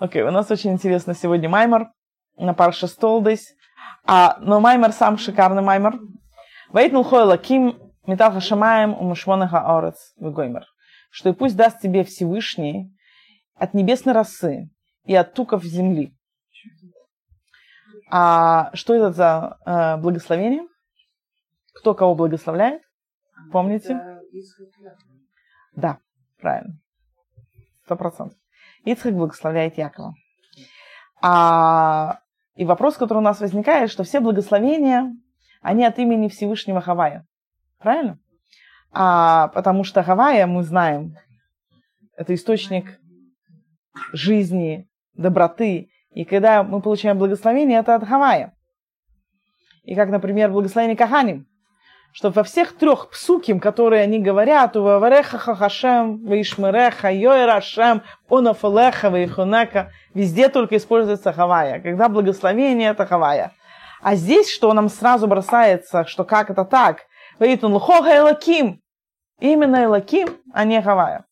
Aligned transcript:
Окей, 0.00 0.22
okay, 0.22 0.28
у 0.28 0.30
нас 0.30 0.50
очень 0.50 0.72
интересно 0.72 1.14
сегодня 1.14 1.50
Маймер 1.50 1.92
на 2.38 2.54
Парша 2.54 2.86
Столдес. 2.86 3.54
А, 4.06 4.38
но 4.40 4.58
Маймер 4.58 4.92
сам 4.92 5.18
шикарный 5.18 5.60
Маймер. 5.60 6.00
Вейтнул 6.72 7.04
хой 7.04 7.24
лаким 7.24 7.78
метал 8.06 8.32
хашамаем 8.32 8.94
у 8.94 9.04
мушмона 9.04 9.46
хаорец 9.46 10.14
вегоймер. 10.16 10.64
Что 11.10 11.28
и 11.28 11.32
пусть 11.34 11.54
даст 11.54 11.82
тебе 11.82 12.02
Всевышний 12.04 12.96
от 13.56 13.74
небесной 13.74 14.14
росы 14.14 14.70
и 15.04 15.14
от 15.14 15.34
туков 15.34 15.64
земли. 15.64 16.16
А 18.10 18.70
что 18.72 18.94
это 18.94 19.12
за 19.12 19.58
э, 19.66 20.00
благословение? 20.00 20.66
Кто 21.74 21.92
кого 21.92 22.14
благословляет? 22.14 22.80
Помните? 23.52 24.00
Да, 25.76 25.98
правильно. 26.38 26.78
Сто 27.84 27.96
процентов. 27.96 28.39
Ицхак 28.84 29.14
благословляет 29.14 29.78
Якова. 29.78 30.14
А, 31.22 32.20
и 32.54 32.64
вопрос, 32.64 32.96
который 32.96 33.18
у 33.18 33.22
нас 33.22 33.40
возникает, 33.40 33.90
что 33.90 34.04
все 34.04 34.20
благословения, 34.20 35.14
они 35.60 35.84
от 35.84 35.98
имени 35.98 36.28
Всевышнего 36.28 36.80
Хавая. 36.80 37.26
Правильно? 37.78 38.18
А, 38.92 39.48
потому 39.48 39.84
что 39.84 40.02
Хавая, 40.02 40.46
мы 40.46 40.62
знаем, 40.62 41.16
это 42.16 42.34
источник 42.34 42.98
жизни, 44.12 44.88
доброты. 45.14 45.90
И 46.10 46.24
когда 46.24 46.62
мы 46.62 46.80
получаем 46.80 47.18
благословение, 47.18 47.80
это 47.80 47.94
от 47.94 48.06
Хавая. 48.06 48.54
И 49.84 49.94
как, 49.94 50.08
например, 50.10 50.50
благословение 50.50 50.96
Каханим 50.96 51.46
что 52.12 52.30
во 52.30 52.42
всех 52.42 52.76
трех 52.76 53.10
псуким, 53.10 53.60
которые 53.60 54.02
они 54.02 54.18
говорят, 54.18 54.76
у 54.76 54.82
Вавареха 54.82 55.38
Хахашем, 55.38 56.24
Ваишмереха, 56.24 57.10
Йоэрашем, 57.10 58.02
Онафалеха, 58.28 59.10
Ваихунека, 59.10 59.92
везде 60.14 60.48
только 60.48 60.76
используется 60.76 61.32
Хавая. 61.32 61.80
Когда 61.80 62.08
благословение, 62.08 62.90
это 62.90 63.06
Хавая. 63.06 63.52
А 64.02 64.14
здесь, 64.14 64.50
что 64.50 64.72
нам 64.72 64.88
сразу 64.88 65.26
бросается, 65.26 66.04
что 66.06 66.24
как 66.24 66.50
это 66.50 66.64
так? 66.64 67.02
Ваитун 67.38 67.74
Лхога 67.74 68.16
Элаким. 68.16 68.80
Именно 69.38 69.84
Элаким, 69.84 70.28
а 70.52 70.64
не 70.64 70.82
Хавая. 70.82 71.24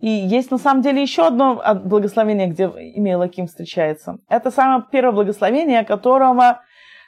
И 0.00 0.08
есть 0.08 0.50
на 0.50 0.56
самом 0.56 0.82
деле 0.82 1.02
еще 1.02 1.26
одно 1.26 1.62
благословение, 1.84 2.48
где 2.48 2.64
имя 2.64 3.18
Лаким 3.18 3.46
встречается. 3.46 4.16
Это 4.28 4.50
самое 4.50 4.82
первое 4.90 5.12
благословение, 5.12 5.84
которого, 5.84 6.62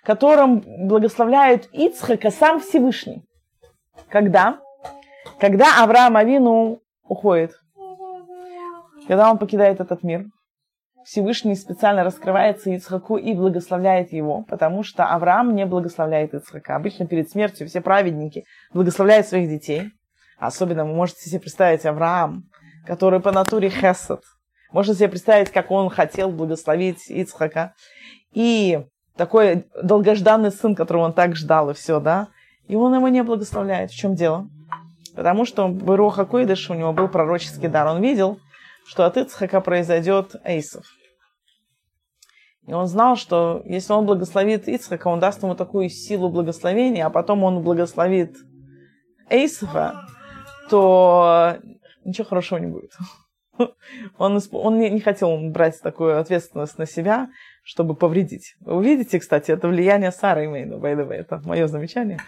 которым 0.04 0.62
благословляют 0.86 1.68
Ицхака 1.72 2.30
сам 2.30 2.60
Всевышний. 2.60 3.24
Когда? 4.10 4.58
Когда 5.40 5.82
Авраам 5.82 6.16
Авину 6.16 6.80
уходит. 7.04 7.52
Когда 9.08 9.30
он 9.30 9.38
покидает 9.38 9.80
этот 9.80 10.02
мир. 10.02 10.26
Всевышний 11.04 11.56
специально 11.56 12.04
раскрывается 12.04 12.70
Ицхаку 12.70 13.16
и 13.16 13.32
благословляет 13.34 14.12
его, 14.12 14.44
потому 14.48 14.84
что 14.84 15.06
Авраам 15.06 15.54
не 15.54 15.66
благословляет 15.66 16.34
Ицхака. 16.34 16.76
Обычно 16.76 17.06
перед 17.06 17.28
смертью 17.30 17.66
все 17.66 17.80
праведники 17.80 18.44
благословляют 18.72 19.26
своих 19.26 19.48
детей. 19.48 19.90
Особенно 20.38 20.84
вы 20.84 20.94
можете 20.94 21.28
себе 21.28 21.40
представить 21.40 21.86
Авраам, 21.86 22.44
который 22.86 23.20
по 23.20 23.32
натуре 23.32 23.70
хесед. 23.70 24.22
Можно 24.72 24.94
себе 24.94 25.08
представить, 25.08 25.50
как 25.50 25.70
он 25.70 25.90
хотел 25.90 26.30
благословить 26.30 27.10
Ицхака. 27.10 27.74
И 28.32 28.80
такой 29.16 29.66
долгожданный 29.82 30.50
сын, 30.50 30.74
которого 30.74 31.04
он 31.04 31.12
так 31.12 31.36
ждал, 31.36 31.70
и 31.70 31.74
все, 31.74 32.00
да. 32.00 32.28
И 32.68 32.74
он 32.74 32.94
его 32.94 33.08
не 33.08 33.22
благословляет. 33.22 33.90
В 33.90 33.96
чем 33.96 34.14
дело? 34.14 34.48
Потому 35.14 35.44
что 35.44 35.68
Бероха 35.68 36.24
Койдыш, 36.24 36.70
у 36.70 36.74
него 36.74 36.92
был 36.92 37.08
пророческий 37.08 37.68
дар. 37.68 37.86
Он 37.86 38.00
видел, 38.00 38.38
что 38.86 39.04
от 39.04 39.16
Ицхака 39.16 39.60
произойдет 39.60 40.36
Эйсов. 40.44 40.86
И 42.66 42.72
он 42.72 42.86
знал, 42.86 43.16
что 43.16 43.60
если 43.64 43.92
он 43.92 44.06
благословит 44.06 44.68
Ицхака, 44.68 45.08
он 45.08 45.20
даст 45.20 45.42
ему 45.42 45.54
такую 45.54 45.90
силу 45.90 46.30
благословения, 46.30 47.04
а 47.04 47.10
потом 47.10 47.42
он 47.42 47.62
благословит 47.62 48.36
Эйсова, 49.28 50.06
то 50.70 51.56
ничего 52.04 52.26
хорошего 52.26 52.58
не 52.58 52.66
будет. 52.66 52.92
Он, 54.16 54.40
он 54.52 54.78
не, 54.78 54.88
не 54.88 55.00
хотел 55.00 55.36
брать 55.50 55.80
такую 55.82 56.18
ответственность 56.18 56.78
на 56.78 56.86
себя, 56.86 57.28
чтобы 57.62 57.94
повредить. 57.94 58.54
Вы 58.60 58.76
увидите, 58.76 59.20
кстати, 59.20 59.50
это 59.50 59.68
влияние 59.68 60.10
Сары 60.10 60.48
Мейна, 60.48 60.74
by 60.74 60.96
the 60.96 61.06
way, 61.06 61.16
это 61.16 61.40
мое 61.44 61.66
замечание. 61.66 62.18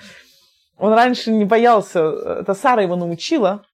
Он 0.76 0.92
раньше 0.92 1.30
не 1.30 1.44
боялся, 1.44 2.00
это 2.40 2.54
Сара 2.54 2.82
его 2.82 2.96
научила, 2.96 3.64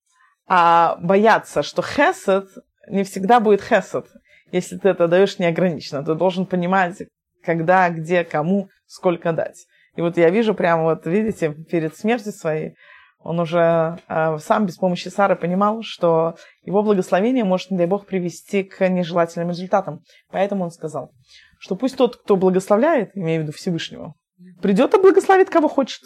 а 0.46 0.96
бояться, 1.00 1.62
что 1.62 1.82
хесед 1.82 2.48
не 2.88 3.04
всегда 3.04 3.40
будет 3.40 3.62
хесед, 3.62 4.06
если 4.52 4.76
ты 4.78 4.90
это 4.90 5.08
даешь 5.08 5.38
неограниченно. 5.38 6.04
Ты 6.04 6.14
должен 6.14 6.46
понимать, 6.46 7.02
когда, 7.42 7.88
где, 7.90 8.24
кому, 8.24 8.68
сколько 8.86 9.32
дать. 9.32 9.66
И 9.96 10.02
вот 10.02 10.16
я 10.16 10.30
вижу 10.30 10.54
прямо, 10.54 10.84
вот 10.84 11.06
видите, 11.06 11.52
перед 11.52 11.96
смертью 11.96 12.32
своей, 12.32 12.74
он 13.22 13.38
уже 13.38 13.98
э, 14.08 14.38
сам 14.38 14.66
без 14.66 14.76
помощи 14.76 15.08
Сары 15.08 15.36
понимал, 15.36 15.82
что 15.82 16.36
его 16.62 16.82
благословение 16.82 17.44
может, 17.44 17.70
не 17.70 17.76
дай 17.76 17.86
Бог, 17.86 18.06
привести 18.06 18.62
к 18.62 18.88
нежелательным 18.88 19.50
результатам. 19.50 20.02
Поэтому 20.30 20.64
он 20.64 20.70
сказал, 20.70 21.12
что 21.58 21.76
пусть 21.76 21.96
тот, 21.96 22.16
кто 22.16 22.36
благословляет, 22.36 23.10
имею 23.14 23.40
в 23.40 23.44
виду 23.44 23.52
Всевышнего, 23.52 24.14
придет 24.62 24.94
и 24.94 25.00
благословит, 25.00 25.50
кого 25.50 25.68
хочет. 25.68 26.00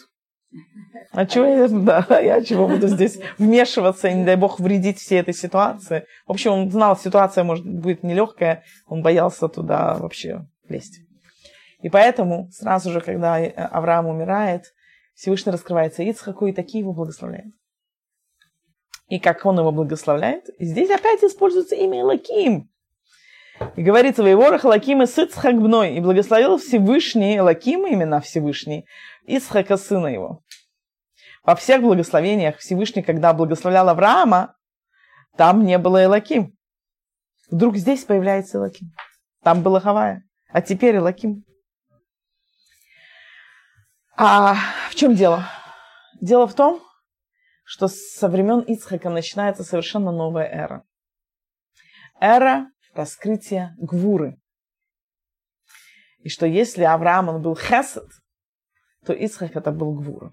А 1.13 1.27
чего 1.27 1.45
я, 1.47 1.69
да, 1.69 2.07
я 2.21 2.43
чего 2.43 2.67
буду 2.67 2.89
здесь 2.89 3.21
вмешиваться 3.39 4.09
и, 4.09 4.15
не 4.15 4.25
дай 4.25 4.37
бог, 4.37 4.59
вредить 4.59 4.99
всей 4.99 5.21
этой 5.21 5.35
ситуации. 5.35 6.07
В 6.27 6.33
общем, 6.33 6.53
он 6.53 6.71
знал, 6.71 6.97
ситуация 6.97 7.45
может 7.45 7.65
будет 7.65 8.03
нелегкая, 8.03 8.65
он 8.87 9.03
боялся 9.03 9.49
туда 9.49 9.95
вообще 9.95 10.47
лезть. 10.69 11.01
И 11.81 11.91
поэтому 11.91 12.49
сразу 12.51 12.91
же, 12.91 13.01
когда 13.01 13.37
Авраам 13.37 14.07
умирает, 14.07 14.65
Всевышний 15.15 15.53
раскрывается 15.53 16.03
Ицхаку, 16.03 16.47
и 16.47 16.53
такие 16.53 16.81
его 16.81 16.93
благословляет. 16.93 17.55
И 19.09 19.19
как 19.19 19.45
он 19.47 19.59
его 19.59 19.71
благословляет, 19.71 20.49
здесь 20.59 20.91
опять 20.91 21.23
используется 21.23 21.77
имя 21.77 22.01
Элаким. 22.01 22.71
И 23.77 23.83
говорится, 23.83 24.23
в 24.23 24.31
Иворах 24.31 24.65
Лаким 24.65 25.03
и 25.03 25.05
Ицхак 25.05 25.61
бной, 25.61 25.95
и 25.95 26.01
благословил 26.01 26.59
Всевышний, 26.59 27.41
Лаким 27.41 27.87
именно 27.87 28.21
Всевышний, 28.21 28.87
Ицхака 29.27 29.77
сына 29.77 30.09
его. 30.09 30.43
Во 31.45 31.55
всех 31.55 31.83
благословениях 31.83 32.59
Всевышний, 32.59 33.03
когда 33.03 33.33
благословлял 33.33 33.89
Авраама, 33.89 34.57
там 35.37 35.65
не 35.65 35.79
было 35.79 36.03
Элаким. 36.03 36.57
Вдруг 37.51 37.77
здесь 37.77 38.05
появляется 38.05 38.59
Элаким. 38.59 38.93
Там 39.43 39.63
было 39.63 39.79
Хавая, 39.79 40.25
а 40.49 40.63
теперь 40.63 40.97
Элаким. 40.97 41.45
А 44.17 44.55
в 44.91 44.95
чем 44.95 45.15
дело? 45.15 45.45
Дело 46.21 46.47
в 46.47 46.55
том, 46.55 46.81
что 47.65 47.89
со 47.89 48.29
времен 48.29 48.61
Ицхака 48.61 49.11
начинается 49.11 49.65
совершенно 49.65 50.13
новая 50.13 50.47
эра. 50.47 50.85
Эра 52.21 52.71
раскрытия 52.95 53.75
Гвуры. 53.79 54.39
И 56.21 56.29
что 56.29 56.47
если 56.47 56.85
Авраам 56.85 57.29
он 57.29 57.43
был 57.43 57.57
Хесед, 57.57 58.09
то 59.05 59.13
Ицхак 59.13 59.57
это 59.57 59.73
был 59.73 59.95
Гвура. 59.95 60.33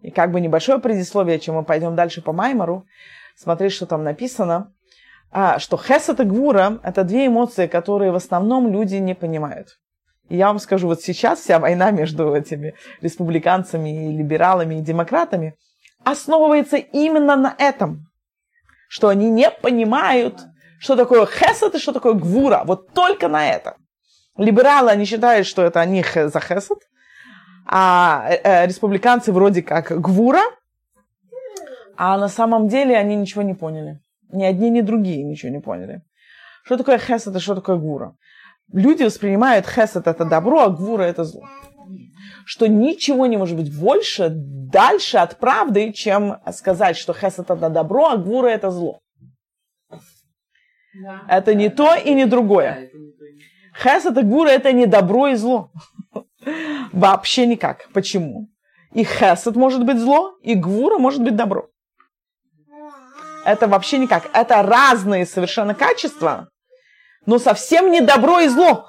И 0.00 0.10
как 0.10 0.32
бы 0.32 0.40
небольшое 0.40 0.80
предисловие, 0.80 1.38
чем 1.38 1.54
мы 1.54 1.64
пойдем 1.64 1.94
дальше 1.94 2.20
по 2.20 2.32
Маймару, 2.32 2.84
смотри, 3.36 3.68
что 3.68 3.86
там 3.86 4.02
написано, 4.02 4.74
а, 5.30 5.60
что 5.60 5.76
Хесед 5.78 6.18
и 6.18 6.24
Гвура– 6.24 6.80
это 6.82 7.04
две 7.04 7.28
эмоции, 7.28 7.68
которые 7.68 8.10
в 8.10 8.16
основном 8.16 8.68
люди 8.70 8.96
не 8.96 9.14
понимают. 9.14 9.78
И 10.28 10.36
я 10.36 10.48
вам 10.48 10.58
скажу, 10.58 10.88
вот 10.88 11.02
сейчас 11.02 11.40
вся 11.40 11.58
война 11.58 11.90
между 11.90 12.34
этими 12.34 12.74
республиканцами, 13.02 14.08
и 14.08 14.16
либералами 14.16 14.76
и 14.76 14.80
демократами 14.80 15.54
основывается 16.04 16.76
именно 16.76 17.36
на 17.36 17.54
этом, 17.58 18.06
что 18.88 19.08
они 19.08 19.30
не 19.30 19.50
понимают, 19.50 20.40
что 20.78 20.96
такое 20.96 21.26
хесед 21.26 21.74
и 21.74 21.78
что 21.78 21.92
такое 21.92 22.14
гвура. 22.14 22.62
Вот 22.64 22.92
только 22.92 23.28
на 23.28 23.48
это. 23.48 23.76
Либералы, 24.36 24.90
они 24.90 25.04
считают, 25.04 25.46
что 25.46 25.62
это 25.62 25.80
они 25.80 26.02
за 26.02 26.40
хесед, 26.40 26.78
а 27.66 28.26
э, 28.28 28.40
э, 28.42 28.66
республиканцы 28.66 29.32
вроде 29.32 29.62
как 29.62 29.90
гвура, 30.00 30.42
а 31.96 32.18
на 32.18 32.28
самом 32.28 32.68
деле 32.68 32.96
они 32.96 33.16
ничего 33.16 33.42
не 33.42 33.54
поняли. 33.54 34.00
Ни 34.32 34.44
одни, 34.44 34.70
ни 34.70 34.80
другие 34.80 35.22
ничего 35.22 35.52
не 35.52 35.60
поняли. 35.60 36.02
Что 36.64 36.76
такое 36.76 36.98
хесед 36.98 37.36
и 37.36 37.38
что 37.38 37.54
такое 37.54 37.76
гвура? 37.76 38.16
Люди 38.72 39.02
воспринимают 39.02 39.66
хесед 39.66 40.06
это 40.06 40.24
добро, 40.24 40.60
а 40.62 40.68
гвура 40.70 41.02
это 41.02 41.24
зло. 41.24 41.42
Что 42.46 42.66
ничего 42.66 43.26
не 43.26 43.36
может 43.36 43.56
быть 43.56 43.76
больше, 43.76 44.30
дальше 44.30 45.18
от 45.18 45.38
правды, 45.38 45.92
чем 45.92 46.36
сказать, 46.52 46.96
что 46.96 47.14
хесед 47.14 47.50
это 47.50 47.68
добро, 47.70 48.10
а 48.10 48.16
гвура 48.16 48.48
это 48.48 48.70
зло. 48.70 49.00
Да. 49.90 51.22
Это 51.28 51.54
не 51.54 51.70
то 51.70 51.94
и 51.94 52.14
не 52.14 52.26
другое. 52.26 52.90
Хесед 53.82 54.16
и 54.16 54.22
гвура 54.22 54.48
это 54.48 54.72
не 54.72 54.86
добро 54.86 55.28
и 55.28 55.34
зло. 55.34 55.70
Вообще 56.92 57.46
никак. 57.46 57.88
Почему? 57.92 58.48
И 58.92 59.04
хесед 59.04 59.56
может 59.56 59.84
быть 59.84 59.98
зло, 59.98 60.36
и 60.42 60.54
гвура 60.54 60.98
может 60.98 61.22
быть 61.22 61.34
добро. 61.34 61.68
Это 63.44 63.66
вообще 63.66 63.98
никак. 63.98 64.30
Это 64.32 64.62
разные 64.62 65.26
совершенно 65.26 65.74
качества, 65.74 66.48
но 67.26 67.38
совсем 67.38 67.90
не 67.90 68.00
добро 68.00 68.40
и 68.40 68.48
зло. 68.48 68.88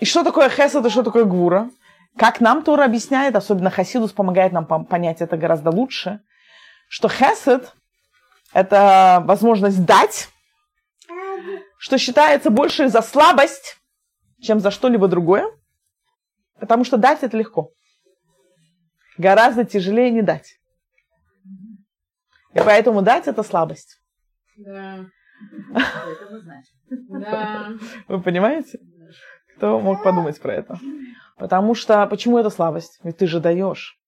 И 0.00 0.04
что 0.04 0.24
такое 0.24 0.48
хесед 0.48 0.86
и 0.86 0.90
что 0.90 1.02
такое 1.02 1.24
гвура? 1.24 1.70
Как 2.16 2.40
нам 2.40 2.62
Тора 2.62 2.84
объясняет, 2.84 3.36
особенно 3.36 3.70
Хасидус 3.70 4.12
помогает 4.12 4.52
нам 4.52 4.66
понять 4.66 5.20
это 5.20 5.36
гораздо 5.36 5.70
лучше, 5.70 6.20
что 6.88 7.08
хесед– 7.08 7.72
это 8.52 9.22
возможность 9.24 9.84
дать, 9.84 10.28
что 11.78 11.98
считается 11.98 12.50
больше 12.50 12.88
за 12.88 13.00
слабость, 13.02 13.78
чем 14.42 14.60
за 14.60 14.70
что-либо 14.70 15.08
другое, 15.08 15.46
потому 16.58 16.84
что 16.84 16.96
дать 16.96 17.22
это 17.22 17.36
легко. 17.36 17.70
Гораздо 19.18 19.64
тяжелее 19.64 20.10
не 20.10 20.22
дать. 20.22 20.58
И 22.54 22.58
поэтому 22.58 23.02
дать 23.02 23.28
это 23.28 23.42
слабость. 23.42 24.00
Да. 24.56 25.06
Да. 27.08 27.70
Вы 28.08 28.20
понимаете? 28.20 28.80
Кто 29.56 29.80
мог 29.80 30.02
подумать 30.02 30.40
про 30.40 30.54
это? 30.54 30.78
Потому 31.36 31.74
что, 31.74 32.06
почему 32.06 32.38
это 32.38 32.50
слабость? 32.50 32.98
Ведь 33.02 33.18
ты 33.18 33.26
же 33.26 33.40
даешь. 33.40 33.98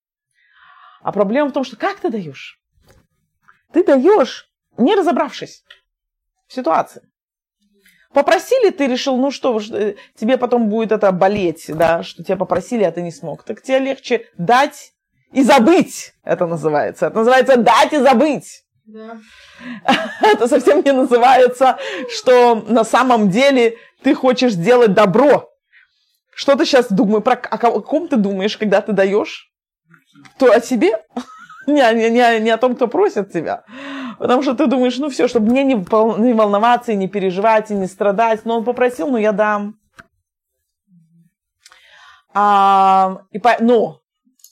А 1.02 1.12
проблема 1.12 1.50
в 1.50 1.52
том, 1.52 1.64
что 1.64 1.76
как 1.76 1.99
ты 2.00 2.11
даешь? 2.11 2.61
Ты 3.73 3.84
даешь, 3.84 4.50
не 4.76 4.94
разобравшись 4.94 5.64
в 6.46 6.52
ситуации. 6.52 7.02
Попросили, 8.12 8.70
ты 8.70 8.87
решил, 8.87 9.17
ну 9.17 9.31
что, 9.31 9.58
э, 9.58 9.94
тебе 10.14 10.37
потом 10.37 10.69
будет 10.69 10.93
это 10.93 11.11
болеть, 11.12 11.64
да, 11.69 12.02
что 12.02 12.23
тебя 12.23 12.37
попросили, 12.37 12.85
а 12.85 12.93
ты 12.93 13.00
не 13.00 13.11
смог. 13.11 13.43
Так 13.43 13.62
тебе 13.62 13.78
легче 13.78 14.26
дать 14.37 14.93
и 15.32 15.43
забыть, 15.43 16.12
это 16.23 16.46
называется. 16.46 17.06
Это 17.06 17.17
называется 17.17 17.56
дать 17.56 17.93
и 17.94 17.99
забыть. 17.99 18.64
Да. 18.84 19.19
Это 20.23 20.49
совсем 20.49 20.82
не 20.82 20.93
называется, 20.93 21.79
что 22.08 22.56
на 22.56 22.84
самом 22.84 23.31
деле 23.31 23.76
ты 24.02 24.14
хочешь 24.14 24.52
сделать 24.52 24.93
добро. 24.93 25.50
Что 26.34 26.56
ты 26.56 26.64
сейчас 26.64 26.90
думаешь, 26.90 27.23
про, 27.23 27.34
о 27.34 27.81
ком 27.81 28.08
ты 28.08 28.17
думаешь, 28.17 28.56
когда 28.56 28.81
ты 28.81 28.93
даешь? 28.93 29.52
То 30.38 30.52
о 30.52 30.61
себе? 30.61 30.93
Не, 31.69 31.94
не, 31.94 32.11
не, 32.11 32.40
не 32.40 32.50
о 32.50 32.58
том, 32.58 32.75
кто 32.75 32.88
просит 32.88 33.32
тебя. 33.32 33.62
Потому 34.19 34.43
что 34.43 34.55
ты 34.55 34.67
думаешь, 34.67 34.99
ну 34.99 35.08
все, 35.11 35.28
чтобы 35.28 35.49
мне 35.49 35.62
не, 35.62 35.75
не 35.75 36.32
волноваться, 36.35 36.90
и 36.90 36.96
не 36.96 37.06
переживать, 37.06 37.70
и 37.70 37.75
не 37.75 37.87
страдать. 37.87 38.44
Но 38.44 38.58
он 38.58 38.64
попросил, 38.64 39.08
ну 39.08 39.17
я 39.17 39.31
дам. 39.31 39.78
А, 42.35 43.23
и 43.31 43.38
по, 43.38 43.56
но, 43.61 44.00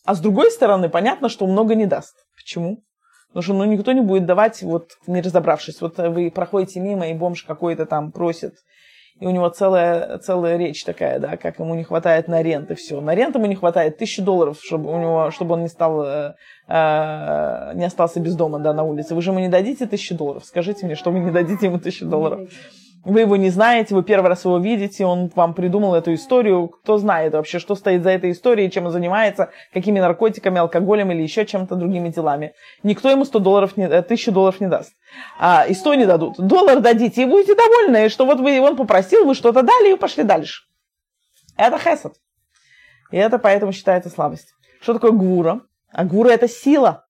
а 0.04 0.14
с 0.14 0.20
другой 0.20 0.52
стороны, 0.52 0.88
понятно, 0.88 1.28
что 1.28 1.48
много 1.48 1.74
не 1.74 1.86
даст. 1.86 2.14
Почему? 2.36 2.84
Потому 3.32 3.42
что 3.42 3.54
ну, 3.54 3.64
никто 3.64 3.92
не 3.92 4.00
будет 4.00 4.26
давать, 4.26 4.62
вот 4.62 4.90
не 5.06 5.20
разобравшись. 5.20 5.80
Вот 5.80 5.98
вы 5.98 6.30
проходите 6.30 6.80
мимо, 6.80 7.08
и 7.08 7.14
бомж 7.14 7.44
какой-то 7.44 7.86
там 7.86 8.12
просит 8.12 8.54
и 9.20 9.26
у 9.26 9.30
него 9.30 9.48
целая, 9.50 10.18
целая 10.18 10.56
речь 10.56 10.82
такая, 10.82 11.18
да, 11.18 11.36
как 11.36 11.58
ему 11.58 11.74
не 11.74 11.84
хватает 11.84 12.26
на 12.26 12.42
рент 12.42 12.70
и 12.70 12.74
все. 12.74 13.00
На 13.02 13.14
рент 13.14 13.34
ему 13.34 13.46
не 13.46 13.54
хватает 13.54 13.98
тысячи 13.98 14.22
долларов, 14.22 14.58
чтобы, 14.62 14.90
у 14.90 14.98
него, 14.98 15.30
чтобы 15.30 15.54
он 15.54 15.62
не 15.62 15.68
стал, 15.68 16.02
э, 16.02 16.34
э, 16.68 17.72
не 17.74 17.84
остался 17.84 18.18
без 18.18 18.34
дома, 18.34 18.58
да, 18.60 18.72
на 18.72 18.82
улице. 18.82 19.14
Вы 19.14 19.20
же 19.20 19.30
ему 19.30 19.40
не 19.40 19.48
дадите 19.48 19.86
тысячи 19.86 20.14
долларов? 20.14 20.44
Скажите 20.46 20.86
мне, 20.86 20.94
что 20.94 21.10
вы 21.10 21.18
не 21.18 21.30
дадите 21.30 21.66
ему 21.66 21.78
тысячи 21.78 22.04
долларов? 22.04 22.48
Вы 23.02 23.20
его 23.20 23.36
не 23.36 23.48
знаете, 23.48 23.94
вы 23.94 24.02
первый 24.02 24.28
раз 24.28 24.44
его 24.44 24.58
видите, 24.58 25.06
он 25.06 25.30
вам 25.34 25.54
придумал 25.54 25.94
эту 25.94 26.12
историю. 26.12 26.68
Кто 26.68 26.98
знает 26.98 27.32
вообще, 27.32 27.58
что 27.58 27.74
стоит 27.74 28.02
за 28.02 28.10
этой 28.10 28.32
историей, 28.32 28.70
чем 28.70 28.86
он 28.86 28.92
занимается, 28.92 29.50
какими 29.72 30.00
наркотиками, 30.00 30.58
алкоголем 30.58 31.10
или 31.10 31.22
еще 31.22 31.46
чем-то 31.46 31.76
другими 31.76 32.10
делами. 32.10 32.52
Никто 32.82 33.10
ему 33.10 33.24
100 33.24 33.38
долларов, 33.38 33.76
не, 33.78 33.86
1000 33.86 34.32
долларов 34.32 34.60
не 34.60 34.68
даст. 34.68 34.92
А, 35.38 35.64
и 35.66 35.72
100 35.72 35.94
не 35.94 36.04
дадут. 36.04 36.34
Доллар 36.36 36.80
дадите, 36.80 37.22
и 37.22 37.26
будете 37.26 37.54
довольны, 37.54 38.10
что 38.10 38.26
вот 38.26 38.38
вы, 38.40 38.60
он 38.60 38.76
попросил, 38.76 39.24
вы 39.24 39.34
что-то 39.34 39.62
дали, 39.62 39.94
и 39.94 39.96
пошли 39.96 40.22
дальше. 40.22 40.64
Это 41.56 41.78
хесед. 41.78 42.12
И 43.10 43.16
это 43.16 43.38
поэтому 43.38 43.72
считается 43.72 44.10
слабость. 44.10 44.52
Что 44.82 44.94
такое 44.94 45.12
гура? 45.12 45.62
А 45.90 46.04
гура 46.04 46.28
это 46.28 46.48
сила. 46.48 47.06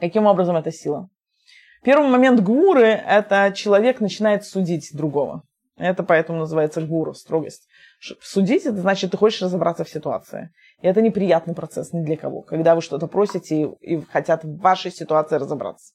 Каким 0.00 0.26
образом 0.26 0.56
это 0.56 0.72
сила? 0.72 1.08
Первый 1.82 2.08
момент 2.08 2.40
гуры– 2.40 2.86
это 3.08 3.52
человек 3.54 4.00
начинает 4.00 4.44
судить 4.44 4.90
другого. 4.92 5.42
Это 5.76 6.04
поэтому 6.04 6.38
называется 6.38 6.80
гуру, 6.80 7.12
строгость. 7.12 7.66
Судить– 8.20 8.62
это 8.66 8.76
значит, 8.80 9.10
ты 9.10 9.16
хочешь 9.16 9.42
разобраться 9.42 9.82
в 9.82 9.88
ситуации. 9.88 10.50
И 10.80 10.86
это 10.86 11.02
неприятный 11.02 11.54
процесс 11.54 11.92
ни 11.92 12.04
для 12.04 12.16
кого, 12.16 12.42
когда 12.42 12.76
вы 12.76 12.82
что-то 12.82 13.08
просите 13.08 13.62
и, 13.62 13.94
и 13.94 14.00
хотят 14.00 14.44
в 14.44 14.58
вашей 14.58 14.92
ситуации 14.92 15.36
разобраться. 15.36 15.94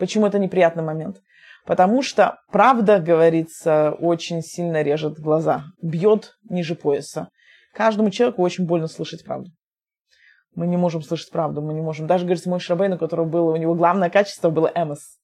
Почему 0.00 0.26
это 0.26 0.40
неприятный 0.40 0.82
момент? 0.82 1.20
Потому 1.64 2.02
что 2.02 2.40
правда, 2.50 2.98
говорится, 2.98 3.92
очень 3.92 4.42
сильно 4.42 4.82
режет 4.82 5.20
глаза, 5.20 5.64
бьет 5.80 6.34
ниже 6.48 6.74
пояса. 6.74 7.28
Каждому 7.72 8.10
человеку 8.10 8.42
очень 8.42 8.66
больно 8.66 8.88
слышать 8.88 9.24
правду. 9.24 9.50
Мы 10.56 10.66
не 10.66 10.76
можем 10.76 11.02
слышать 11.02 11.30
правду, 11.30 11.62
мы 11.62 11.72
не 11.72 11.80
можем. 11.80 12.08
Даже, 12.08 12.24
говорится, 12.24 12.50
мой 12.50 12.58
Шрабейн, 12.58 12.94
у 12.94 12.98
которого 12.98 13.26
было, 13.26 13.52
у 13.52 13.56
него 13.56 13.74
главное 13.74 14.10
качество 14.10 14.50
было 14.50 14.72
эмос. 14.74 15.19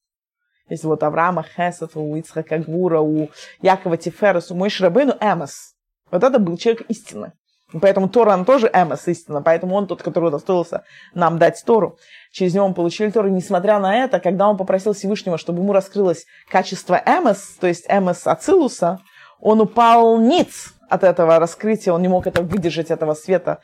Если 0.69 0.87
вот 0.87 1.03
Авраама 1.03 1.45
Хесет, 1.45 1.93
у 1.95 2.17
Ицхака 2.17 2.59
Гвура, 2.59 3.01
у 3.01 3.29
Якова 3.63 3.97
Тиферес, 3.97 4.51
у 4.51 4.55
Мой 4.55 4.71
Шрабейну 4.71 5.15
Эмос. 5.21 5.75
Вот 6.11 6.25
это 6.25 6.39
был 6.39 6.57
человек 6.57 6.83
истины. 6.89 7.33
Поэтому 7.73 8.09
Тора, 8.09 8.33
он 8.33 8.45
тоже 8.45 8.71
Эмос 8.73 9.09
истина, 9.09 9.43
поэтому 9.43 9.75
он 9.75 9.89
тот, 9.89 10.01
который 10.03 10.27
удостоился 10.29 10.85
нам 11.15 11.39
дать 11.39 11.63
Тору. 11.67 11.99
Через 12.31 12.55
него 12.55 12.69
мы 12.69 12.75
получили 12.75 13.11
Тору. 13.11 13.29
Несмотря 13.29 13.81
на 13.81 14.05
это, 14.05 14.21
когда 14.21 14.49
он 14.49 14.57
попросил 14.57 14.93
Всевышнего, 14.93 15.37
чтобы 15.37 15.63
ему 15.63 15.73
раскрылось 15.73 16.27
качество 16.49 17.01
Эмос, 17.05 17.57
то 17.61 17.67
есть 17.67 17.87
Эмос 17.89 18.27
Ацилуса, 18.27 19.01
он 19.41 19.61
упал 19.61 20.21
ниц 20.21 20.75
от 20.89 21.03
этого 21.03 21.41
раскрытия, 21.41 21.93
он 21.93 22.03
не 22.03 22.09
мог 22.09 22.29
это 22.29 22.43
выдержать, 22.43 22.91
этого 22.93 23.15
света. 23.15 23.59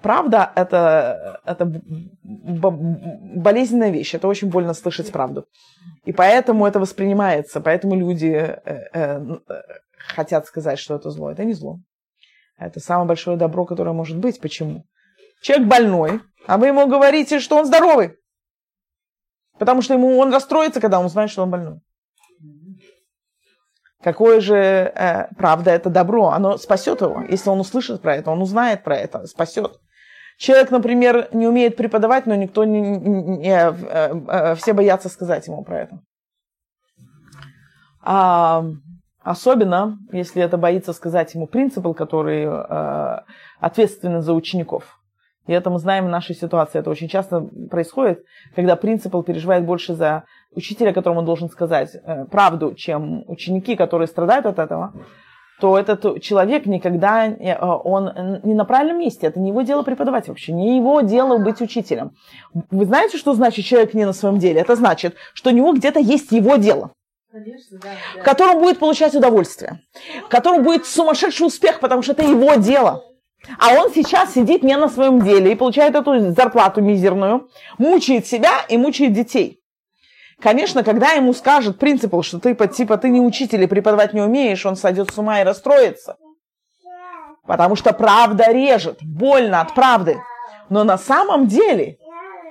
Правда, 0.00 0.52
это, 0.54 1.40
это 1.44 1.64
болезненная 2.22 3.90
вещь, 3.90 4.14
это 4.14 4.28
очень 4.28 4.48
больно 4.48 4.72
слышать 4.72 5.10
правду. 5.10 5.46
И 6.08 6.12
поэтому 6.12 6.66
это 6.66 6.80
воспринимается, 6.80 7.60
поэтому 7.60 7.94
люди 7.94 8.28
э, 8.28 8.60
э, 8.64 9.20
э, 9.46 9.62
хотят 9.98 10.46
сказать, 10.46 10.78
что 10.78 10.94
это 10.94 11.10
зло. 11.10 11.30
Это 11.30 11.44
не 11.44 11.52
зло. 11.52 11.80
Это 12.56 12.80
самое 12.80 13.06
большое 13.06 13.36
добро, 13.36 13.66
которое 13.66 13.92
может 13.92 14.16
быть. 14.16 14.40
Почему? 14.40 14.86
Человек 15.42 15.68
больной, 15.68 16.20
а 16.46 16.56
вы 16.56 16.68
ему 16.68 16.86
говорите, 16.86 17.40
что 17.40 17.58
он 17.58 17.66
здоровый. 17.66 18.16
Потому 19.58 19.82
что 19.82 19.92
ему 19.92 20.16
он 20.16 20.32
расстроится, 20.32 20.80
когда 20.80 20.98
он 20.98 21.04
узнает, 21.04 21.28
что 21.30 21.42
он 21.42 21.50
больной. 21.50 21.80
Какое 24.02 24.40
же 24.40 24.56
э, 24.56 25.28
правда 25.36 25.72
это 25.72 25.90
добро? 25.90 26.28
Оно 26.28 26.56
спасет 26.56 27.02
его. 27.02 27.22
Если 27.28 27.50
он 27.50 27.60
услышит 27.60 28.00
про 28.00 28.16
это, 28.16 28.30
он 28.30 28.40
узнает 28.40 28.82
про 28.82 28.96
это, 28.96 29.26
спасет. 29.26 29.78
Человек, 30.38 30.70
например, 30.70 31.28
не 31.32 31.46
умеет 31.46 31.76
преподавать, 31.76 32.24
но 32.24 32.34
никто 32.34 32.64
не, 32.64 32.80
не, 32.80 33.22
не 33.38 33.50
э, 33.50 33.74
э, 34.26 34.54
все 34.54 34.72
боятся 34.72 35.10
сказать 35.10 35.46
ему 35.48 35.64
про 35.64 35.80
это. 35.80 36.00
А, 38.10 38.64
особенно, 39.22 39.98
если 40.12 40.42
это 40.42 40.56
боится 40.56 40.94
сказать 40.94 41.34
ему 41.34 41.46
принципал, 41.46 41.92
который 41.92 42.46
э, 42.46 43.20
ответственен 43.60 44.22
за 44.22 44.32
учеников. 44.32 44.98
И 45.46 45.52
это 45.52 45.68
мы 45.68 45.78
знаем 45.78 46.06
в 46.06 46.08
нашей 46.08 46.34
ситуации. 46.34 46.78
Это 46.78 46.88
очень 46.88 47.08
часто 47.08 47.42
происходит, 47.70 48.24
когда 48.56 48.76
принципал 48.76 49.22
переживает 49.22 49.66
больше 49.66 49.94
за 49.94 50.24
учителя, 50.52 50.94
которому 50.94 51.20
он 51.20 51.26
должен 51.26 51.50
сказать 51.50 51.94
э, 51.94 52.24
правду, 52.24 52.72
чем 52.72 53.24
ученики, 53.28 53.76
которые 53.76 54.08
страдают 54.08 54.46
от 54.46 54.58
этого 54.58 54.94
то 55.60 55.76
этот 55.76 56.22
человек 56.22 56.66
никогда, 56.66 57.26
э, 57.26 57.58
он 57.60 58.40
не 58.44 58.54
на 58.54 58.64
правильном 58.64 59.00
месте, 59.00 59.26
это 59.26 59.40
не 59.40 59.48
его 59.48 59.62
дело 59.62 59.82
преподавать 59.82 60.28
вообще, 60.28 60.52
не 60.52 60.76
его 60.76 61.00
дело 61.00 61.36
быть 61.38 61.60
учителем. 61.60 62.12
Вы 62.70 62.86
знаете, 62.86 63.18
что 63.18 63.34
значит 63.34 63.64
человек 63.64 63.92
не 63.92 64.06
на 64.06 64.12
своем 64.12 64.38
деле? 64.38 64.60
Это 64.60 64.76
значит, 64.76 65.16
что 65.34 65.50
у 65.50 65.52
него 65.52 65.74
где-то 65.74 65.98
есть 65.98 66.30
его 66.30 66.56
дело. 66.56 66.92
Конечно, 67.30 67.78
да, 67.78 67.90
да. 68.14 68.20
В 68.20 68.24
котором 68.24 68.58
будет 68.58 68.78
получать 68.78 69.14
удовольствие, 69.14 69.82
в 70.24 70.28
котором 70.28 70.62
будет 70.62 70.86
сумасшедший 70.86 71.46
успех, 71.46 71.78
потому 71.78 72.00
что 72.02 72.12
это 72.12 72.22
его 72.22 72.54
дело. 72.54 73.04
А 73.58 73.74
он 73.74 73.92
сейчас 73.92 74.34
сидит 74.34 74.62
не 74.62 74.76
на 74.76 74.88
своем 74.88 75.22
деле 75.22 75.52
и 75.52 75.54
получает 75.54 75.94
эту 75.94 76.32
зарплату 76.32 76.80
мизерную, 76.80 77.48
мучает 77.76 78.26
себя 78.26 78.52
и 78.68 78.78
мучает 78.78 79.12
детей. 79.12 79.60
Конечно, 80.40 80.84
когда 80.84 81.12
ему 81.12 81.34
скажет 81.34 81.78
принципал, 81.78 82.22
что 82.22 82.38
ты 82.38 82.54
типа 82.54 82.96
ты 82.96 83.10
не 83.10 83.20
учитель 83.20 83.62
и 83.62 83.66
преподавать 83.66 84.14
не 84.14 84.20
умеешь, 84.20 84.64
он 84.64 84.76
сойдет 84.76 85.10
с 85.12 85.18
ума 85.18 85.40
и 85.40 85.44
расстроится. 85.44 86.16
Потому 87.46 87.76
что 87.76 87.92
правда 87.92 88.50
режет, 88.50 88.98
больно 89.02 89.60
от 89.60 89.74
правды. 89.74 90.18
Но 90.68 90.84
на 90.84 90.98
самом 90.98 91.46
деле 91.46 91.98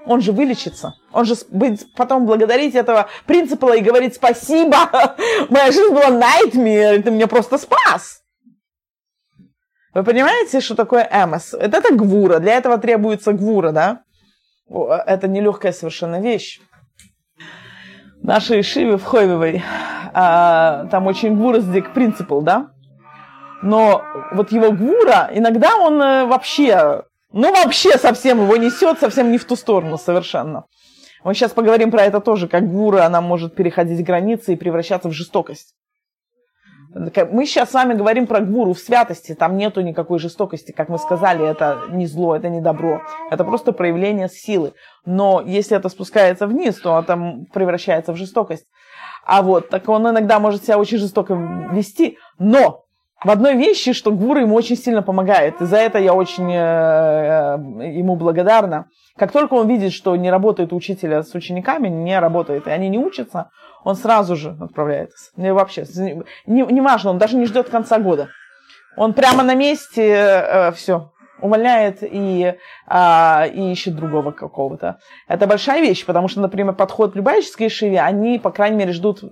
он 0.07 0.21
же 0.21 0.31
вылечится. 0.31 0.95
Он 1.11 1.25
же 1.25 1.35
будет 1.49 1.93
потом 1.95 2.25
благодарить 2.25 2.75
этого 2.75 3.07
принципала 3.25 3.75
и 3.75 3.81
говорить 3.81 4.15
спасибо. 4.15 4.77
Моя 5.49 5.71
жизнь 5.71 5.93
была 5.93 6.09
nightmare, 6.09 7.01
ты 7.01 7.11
меня 7.11 7.27
просто 7.27 7.57
спас. 7.57 8.23
Вы 9.93 10.03
понимаете, 10.03 10.61
что 10.61 10.75
такое 10.75 11.09
эмос? 11.11 11.53
Это, 11.53 11.77
это 11.77 11.95
гвура, 11.95 12.39
для 12.39 12.57
этого 12.57 12.77
требуется 12.77 13.33
гвура, 13.33 13.71
да? 13.71 14.03
Это 14.69 15.27
нелегкая 15.27 15.71
совершенно 15.71 16.21
вещь. 16.21 16.59
Наши 18.21 18.59
Ишиве 18.59 18.97
в 18.97 19.03
Хойвевой, 19.03 19.63
а, 20.13 20.85
там 20.91 21.07
очень 21.07 21.35
гвураздик 21.35 21.93
принципал, 21.93 22.41
да? 22.41 22.71
Но 23.61 24.03
вот 24.33 24.51
его 24.51 24.71
гвура, 24.71 25.29
иногда 25.33 25.75
он 25.77 26.01
э, 26.01 26.25
вообще, 26.25 27.03
ну 27.37 27.51
вообще 27.51 27.97
совсем 27.99 28.41
его 28.41 28.57
несет, 28.57 28.99
совсем 28.99 29.31
не 29.31 29.37
в 29.37 29.45
ту 29.45 29.55
сторону 29.55 29.97
совершенно. 29.97 30.65
Мы 31.23 31.35
сейчас 31.35 31.51
поговорим 31.51 31.91
про 31.91 32.03
это 32.03 32.19
тоже, 32.19 32.47
как 32.47 32.67
гвура, 32.67 33.05
она 33.05 33.21
может 33.21 33.53
переходить 33.53 34.03
границы 34.03 34.53
и 34.53 34.55
превращаться 34.55 35.07
в 35.07 35.11
жестокость. 35.11 35.75
Мы 36.95 37.45
сейчас 37.45 37.69
с 37.69 37.73
вами 37.73 37.93
говорим 37.93 38.25
про 38.25 38.39
гвуру 38.39 38.73
в 38.73 38.79
святости, 38.79 39.35
там 39.35 39.55
нету 39.55 39.81
никакой 39.81 40.17
жестокости, 40.17 40.71
как 40.71 40.89
мы 40.89 40.97
сказали, 40.97 41.45
это 41.47 41.83
не 41.89 42.07
зло, 42.07 42.35
это 42.35 42.49
не 42.49 42.59
добро, 42.59 43.03
это 43.29 43.43
просто 43.43 43.71
проявление 43.71 44.29
силы. 44.29 44.73
Но 45.05 45.43
если 45.45 45.77
это 45.77 45.89
спускается 45.89 46.47
вниз, 46.47 46.79
то 46.79 46.99
это 46.99 47.45
превращается 47.53 48.13
в 48.13 48.15
жестокость. 48.15 48.65
А 49.23 49.43
вот, 49.43 49.69
так 49.69 49.87
он 49.89 50.09
иногда 50.09 50.39
может 50.39 50.63
себя 50.63 50.79
очень 50.79 50.97
жестоко 50.97 51.35
вести, 51.71 52.17
но 52.39 52.86
в 53.23 53.31
одной 53.31 53.55
вещи, 53.55 53.93
что 53.93 54.11
Гвура 54.11 54.41
ему 54.41 54.55
очень 54.55 54.77
сильно 54.77 55.01
помогает. 55.01 55.59
И 55.61 55.65
за 55.65 55.77
это 55.77 55.97
я 55.97 56.13
очень 56.13 56.51
э, 56.51 56.55
э, 56.55 57.97
ему 57.97 58.15
благодарна. 58.15 58.89
Как 59.17 59.31
только 59.31 59.55
он 59.55 59.67
видит, 59.67 59.93
что 59.93 60.15
не 60.15 60.29
работает 60.29 60.71
учителя 60.71 61.23
с 61.23 61.33
учениками, 61.33 61.87
не 61.87 62.19
работает, 62.19 62.67
и 62.67 62.71
они 62.71 62.89
не 62.89 62.99
учатся, 62.99 63.49
он 63.83 63.95
сразу 63.95 64.35
же 64.35 64.55
отправляется. 64.61 65.31
И 65.35 65.49
вообще, 65.49 65.85
не, 66.45 66.61
не 66.61 66.81
важно, 66.81 67.09
он 67.09 67.17
даже 67.17 67.37
не 67.37 67.45
ждет 67.47 67.69
конца 67.69 67.97
года. 67.97 68.29
Он 68.95 69.13
прямо 69.13 69.43
на 69.43 69.55
месте 69.55 70.07
э, 70.07 70.71
все 70.73 71.11
увольняет 71.41 71.99
и, 72.01 72.55
э, 72.87 73.49
и 73.49 73.71
ищет 73.71 73.95
другого 73.95 74.31
какого-то. 74.31 74.99
Это 75.27 75.47
большая 75.47 75.81
вещь, 75.81 76.05
потому 76.05 76.27
что, 76.27 76.41
например, 76.41 76.73
подход 76.73 77.13
в 77.13 77.15
любайческой 77.15 77.69
шиве, 77.69 77.99
они, 78.01 78.37
по 78.37 78.51
крайней 78.51 78.77
мере, 78.77 78.91
ждут 78.91 79.23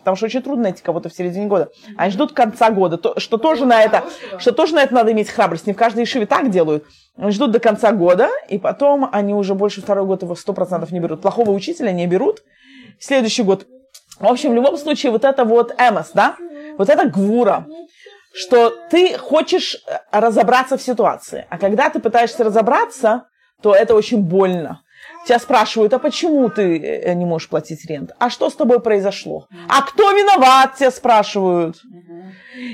Потому 0.00 0.16
что 0.16 0.26
очень 0.26 0.42
трудно 0.42 0.64
найти 0.64 0.82
кого-то 0.82 1.08
в 1.08 1.14
середине 1.14 1.46
года. 1.46 1.70
Они 1.96 2.10
ждут 2.10 2.32
конца 2.32 2.70
года, 2.70 2.96
то, 2.96 3.20
что 3.20 3.36
тоже 3.36 3.66
на 3.66 3.82
это, 3.82 4.04
что 4.38 4.52
тоже 4.52 4.74
на 4.74 4.82
это 4.82 4.94
надо 4.94 5.12
иметь 5.12 5.30
храбрость. 5.30 5.66
Не 5.66 5.72
в 5.72 5.76
каждой 5.76 6.04
ишиве 6.04 6.26
так 6.26 6.50
делают. 6.50 6.84
Они 7.16 7.30
ждут 7.30 7.52
до 7.52 7.60
конца 7.60 7.92
года, 7.92 8.28
и 8.48 8.58
потом 8.58 9.08
они 9.12 9.34
уже 9.34 9.54
больше 9.54 9.82
второй 9.82 10.06
год 10.06 10.22
его 10.22 10.34
сто 10.34 10.52
процентов 10.52 10.90
не 10.90 11.00
берут. 11.00 11.20
Плохого 11.20 11.50
учителя 11.50 11.92
не 11.92 12.06
берут. 12.06 12.42
Следующий 12.98 13.42
год. 13.42 13.66
В 14.18 14.26
общем, 14.26 14.50
в 14.50 14.54
любом 14.54 14.76
случае, 14.76 15.12
вот 15.12 15.24
это 15.24 15.44
вот 15.44 15.72
эмос, 15.78 16.10
да? 16.14 16.36
Вот 16.76 16.88
это 16.88 17.08
гвура 17.08 17.66
что 18.32 18.72
ты 18.90 19.18
хочешь 19.18 19.76
э, 19.86 19.98
разобраться 20.12 20.76
в 20.76 20.82
ситуации. 20.82 21.46
А 21.50 21.58
когда 21.58 21.90
ты 21.90 22.00
пытаешься 22.00 22.44
разобраться, 22.44 23.24
то 23.62 23.74
это 23.74 23.94
очень 23.94 24.22
больно. 24.22 24.82
Тебя 25.26 25.38
спрашивают, 25.38 25.92
а 25.92 25.98
почему 25.98 26.48
ты 26.48 26.78
э, 26.78 27.14
не 27.14 27.26
можешь 27.26 27.48
платить 27.48 27.84
рент? 27.84 28.12
А 28.18 28.30
что 28.30 28.48
с 28.48 28.54
тобой 28.54 28.80
произошло? 28.80 29.46
А 29.68 29.82
кто 29.82 30.12
виноват, 30.12 30.76
тебя 30.76 30.90
спрашивают. 30.90 31.76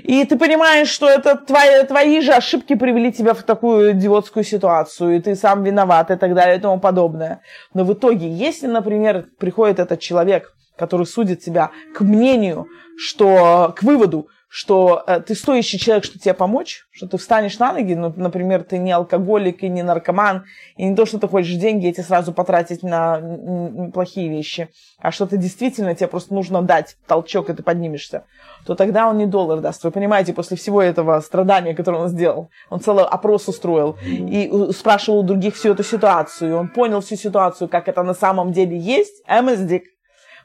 И 0.04 0.24
ты 0.24 0.38
понимаешь, 0.38 0.88
что 0.88 1.08
это 1.08 1.36
твои, 1.36 1.84
твои 1.84 2.20
же 2.20 2.32
ошибки 2.32 2.74
привели 2.74 3.12
тебя 3.12 3.34
в 3.34 3.42
такую 3.42 3.92
идиотскую 3.92 4.44
ситуацию, 4.44 5.16
и 5.16 5.20
ты 5.20 5.34
сам 5.34 5.64
виноват, 5.64 6.10
и 6.10 6.16
так 6.16 6.34
далее, 6.34 6.56
и 6.56 6.60
тому 6.60 6.80
подобное. 6.80 7.40
Но 7.74 7.84
в 7.84 7.92
итоге, 7.92 8.30
если, 8.30 8.66
например, 8.66 9.26
приходит 9.38 9.78
этот 9.78 10.00
человек, 10.00 10.52
который 10.76 11.06
судит 11.06 11.40
тебя 11.42 11.70
к 11.94 12.00
мнению, 12.00 12.66
что, 12.96 13.74
к 13.76 13.82
выводу, 13.82 14.28
что 14.48 15.02
э, 15.06 15.20
ты 15.20 15.34
стоящий 15.34 15.78
человек, 15.78 16.04
что 16.04 16.18
тебе 16.18 16.32
помочь, 16.32 16.86
что 16.90 17.08
ты 17.08 17.18
встанешь 17.18 17.58
на 17.58 17.72
ноги, 17.72 17.94
ну, 17.94 18.12
например, 18.16 18.62
ты 18.62 18.78
не 18.78 18.92
алкоголик 18.92 19.62
и 19.62 19.68
не 19.68 19.82
наркоман, 19.82 20.44
и 20.76 20.84
не 20.84 20.94
то, 20.94 21.04
что 21.04 21.18
ты 21.18 21.26
хочешь 21.26 21.56
деньги 21.56 21.88
эти 21.88 22.00
сразу 22.00 22.32
потратить 22.32 22.82
на 22.82 23.90
плохие 23.92 24.28
вещи, 24.28 24.68
а 25.00 25.10
что 25.10 25.26
ты 25.26 25.36
действительно, 25.36 25.94
тебе 25.94 26.06
просто 26.06 26.32
нужно 26.32 26.62
дать 26.62 26.96
толчок, 27.06 27.50
и 27.50 27.54
ты 27.54 27.62
поднимешься, 27.62 28.24
то 28.64 28.74
тогда 28.74 29.08
он 29.08 29.18
не 29.18 29.26
доллар 29.26 29.60
даст. 29.60 29.82
Вы 29.82 29.90
понимаете, 29.90 30.32
после 30.32 30.56
всего 30.56 30.80
этого 30.80 31.20
страдания, 31.20 31.74
которое 31.74 32.04
он 32.04 32.08
сделал, 32.08 32.50
он 32.70 32.80
целый 32.80 33.04
опрос 33.04 33.48
устроил 33.48 33.96
и 34.04 34.50
спрашивал 34.72 35.20
у 35.20 35.22
других 35.22 35.56
всю 35.56 35.72
эту 35.72 35.82
ситуацию, 35.82 36.56
он 36.56 36.68
понял 36.68 37.00
всю 37.00 37.16
ситуацию, 37.16 37.68
как 37.68 37.88
это 37.88 38.02
на 38.04 38.14
самом 38.14 38.52
деле 38.52 38.78
есть, 38.78 39.22
МСДик. 39.28 39.84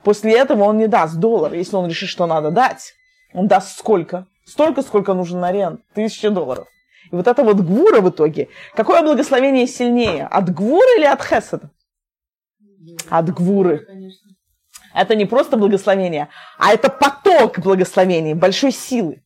После 0.03 0.35
этого 0.35 0.63
он 0.63 0.77
не 0.77 0.87
даст 0.87 1.17
доллар, 1.17 1.53
если 1.53 1.75
он 1.75 1.87
решит, 1.87 2.09
что 2.09 2.25
надо 2.25 2.49
дать. 2.49 2.95
Он 3.33 3.47
даст 3.47 3.77
сколько? 3.77 4.25
Столько, 4.45 4.81
сколько 4.81 5.13
нужно 5.13 5.39
на 5.39 5.51
рент. 5.51 5.81
Тысяча 5.93 6.29
долларов. 6.29 6.67
И 7.11 7.15
вот 7.15 7.27
это 7.27 7.43
вот 7.43 7.57
гвура 7.57 8.01
в 8.01 8.09
итоге. 8.09 8.49
Какое 8.75 9.01
благословение 9.01 9.67
сильнее? 9.67 10.25
От 10.25 10.49
гвуры 10.53 10.97
или 10.97 11.05
от 11.05 11.21
хеседа? 11.21 11.69
От 13.09 13.29
гвуры. 13.33 13.87
Это 14.93 15.15
не 15.15 15.25
просто 15.25 15.57
благословение, 15.57 16.27
а 16.57 16.73
это 16.73 16.89
поток 16.89 17.59
благословений, 17.59 18.33
большой 18.33 18.71
силы. 18.71 19.23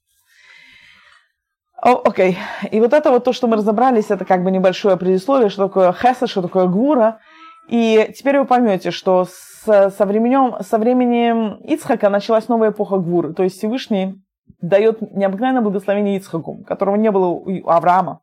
Окей. 1.82 2.38
Okay. 2.64 2.70
И 2.70 2.80
вот 2.80 2.94
это 2.94 3.12
вот 3.12 3.24
то, 3.24 3.34
что 3.34 3.48
мы 3.48 3.58
разобрались, 3.58 4.10
это 4.10 4.26
как 4.26 4.44
бы 4.44 4.52
небольшое 4.52 4.98
предисловие, 4.98 5.50
что 5.50 5.68
такое 5.68 5.94
хесед, 5.94 6.30
что 6.30 6.42
такое 6.42 6.68
гвура. 6.68 7.20
И 7.68 8.14
теперь 8.16 8.40
вы 8.40 8.46
поймете, 8.46 8.92
что 8.92 9.26
с, 9.26 9.92
со, 9.92 10.06
временем, 10.06 10.62
со 10.62 10.78
временем 10.78 11.56
Ицхака 11.64 12.10
началась 12.10 12.48
новая 12.48 12.72
эпоха 12.72 12.98
Гвуры. 12.98 13.34
То 13.34 13.44
есть 13.44 13.58
Всевышний 13.58 14.22
дает 14.62 15.02
необыкновенное 15.16 15.62
благословение 15.62 16.18
Ицхаку, 16.18 16.64
которого 16.64 16.96
не 16.96 17.12
было 17.12 17.28
у 17.28 17.68
Авраама. 17.68 18.22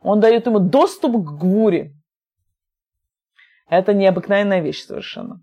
Он 0.00 0.20
дает 0.20 0.46
ему 0.46 0.60
доступ 0.60 1.12
к 1.12 1.38
Гвуре. 1.40 1.92
Это 3.68 3.94
необыкновенная 3.94 4.60
вещь 4.60 4.84
совершенно. 4.84 5.40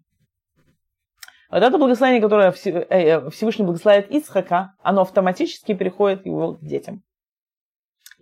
Вот 1.49 1.63
это 1.63 1.77
благословение, 1.77 2.21
которое 2.21 2.53
э, 2.53 3.29
Всевышний 3.31 3.65
благословляет 3.65 4.09
Ицхака, 4.09 4.73
оно 4.81 5.01
автоматически 5.01 5.73
переходит 5.73 6.25
его 6.25 6.53
к 6.53 6.61
детям. 6.61 7.03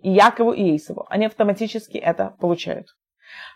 И 0.02 0.10
Якову, 0.10 0.52
и 0.52 0.76
Исову. 0.76 1.06
Они 1.08 1.26
автоматически 1.26 1.96
это 1.98 2.34
получают. 2.40 2.88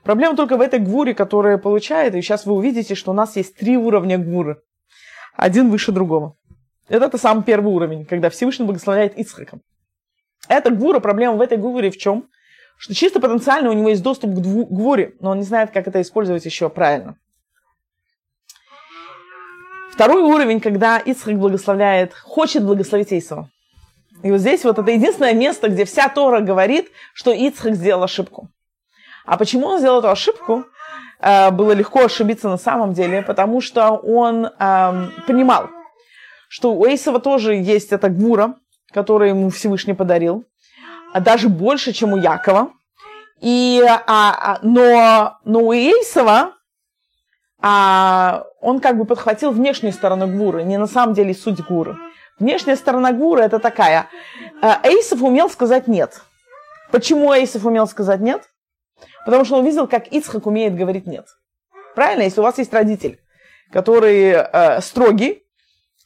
Проблема 0.05 0.37
только 0.37 0.59
в 0.59 0.61
этой 0.61 0.81
гвуре, 0.81 1.15
которая 1.15 1.57
получает, 1.57 2.15
и 2.15 2.21
сейчас 2.21 2.45
вы 2.45 2.53
увидите, 2.53 2.95
что 2.95 3.11
у 3.11 3.15
нас 3.15 3.37
есть 3.37 3.57
три 3.57 3.77
уровня 3.77 4.19
гвуры. 4.19 4.63
Один 5.35 5.71
выше 5.71 5.93
другого. 5.93 6.37
Это, 6.89 7.07
это 7.07 7.17
самый 7.17 7.43
первый 7.43 7.73
уровень, 7.73 8.05
когда 8.05 8.29
Всевышний 8.29 8.67
благословляет 8.67 9.19
Ицхаком. 9.19 9.63
Это 10.47 10.71
гвура, 10.71 11.01
проблема 11.01 11.37
в 11.37 11.41
этой 11.41 11.57
гвуре 11.57 11.91
в 11.91 11.97
чем? 11.97 12.29
Что 12.77 12.95
чисто 12.95 13.19
потенциально 13.19 13.71
у 13.71 13.73
него 13.73 13.89
есть 13.89 14.03
доступ 14.03 14.31
к 14.31 14.39
гвуре, 14.39 15.15
но 15.21 15.31
он 15.31 15.39
не 15.39 15.45
знает, 15.45 15.71
как 15.71 15.89
это 15.89 16.03
использовать 16.03 16.45
еще 16.45 16.69
правильно. 16.69 17.17
Второй 19.91 20.23
уровень, 20.23 20.61
когда 20.61 20.99
Ицхак 20.99 21.39
благословляет, 21.39 22.13
хочет 22.13 22.63
благословить 22.65 23.13
Исава. 23.13 23.49
И 24.23 24.31
вот 24.31 24.41
здесь 24.41 24.65
вот 24.65 24.79
это 24.79 24.91
единственное 24.91 25.35
место, 25.35 25.69
где 25.69 25.85
вся 25.87 26.09
Тора 26.09 26.41
говорит, 26.41 26.91
что 27.15 27.33
Ицхак 27.33 27.75
сделал 27.75 28.03
ошибку. 28.03 28.51
А 29.25 29.37
почему 29.37 29.67
он 29.67 29.79
сделал 29.79 30.01
эту 30.01 30.11
ошибку? 30.11 30.65
Э, 31.21 31.51
было 31.51 31.73
легко 31.73 32.05
ошибиться 32.05 32.49
на 32.49 32.59
самом 32.59 32.93
деле, 32.93 33.23
потому 33.23 33.61
что 33.61 33.91
он 33.93 34.47
эм, 34.47 35.13
понимал, 35.27 35.71
что 36.49 36.75
у 36.75 36.87
Эйсова 36.87 37.21
тоже 37.21 37.55
есть 37.55 37.93
эта 37.93 38.09
гвура, 38.09 38.57
которую 38.93 39.31
ему 39.31 39.51
Всевышний 39.51 39.95
подарил, 39.95 40.45
а 41.13 41.21
даже 41.21 41.49
больше, 41.49 41.93
чем 41.93 42.13
у 42.13 42.17
Якова. 42.17 42.71
И, 43.41 43.83
а, 43.85 44.03
а, 44.07 44.59
но, 44.63 45.39
но 45.45 45.61
у 45.61 45.73
Эйсова 45.73 46.53
а, 47.61 48.45
он 48.61 48.81
как 48.81 48.97
бы 48.99 49.05
подхватил 49.05 49.51
внешнюю 49.51 49.93
сторону 49.93 50.27
гвуры, 50.27 50.63
не 50.65 50.79
на 50.79 50.87
самом 50.87 51.15
деле 51.15 51.35
суть 51.35 51.61
гуры. 51.65 51.97
Внешняя 52.39 52.77
сторона 52.77 53.13
гуры 53.13 53.43
это 53.43 53.59
такая. 53.59 54.09
Э, 54.61 54.75
Эйсов 54.83 55.23
умел 55.23 55.49
сказать 55.49 55.87
нет. 55.87 56.21
Почему 56.91 57.33
Эйсов 57.33 57.65
умел 57.65 57.87
сказать 57.87 58.21
нет? 58.21 58.43
Потому 59.25 59.45
что 59.45 59.57
он 59.57 59.65
видел, 59.65 59.87
как 59.87 60.09
Ицхак 60.09 60.47
умеет 60.47 60.77
говорить 60.77 61.07
«нет». 61.07 61.27
Правильно? 61.95 62.23
Если 62.23 62.41
у 62.41 62.43
вас 62.43 62.59
есть 62.59 62.73
родитель, 62.73 63.21
который 63.73 64.31
э, 64.31 64.81
строгий, 64.81 65.43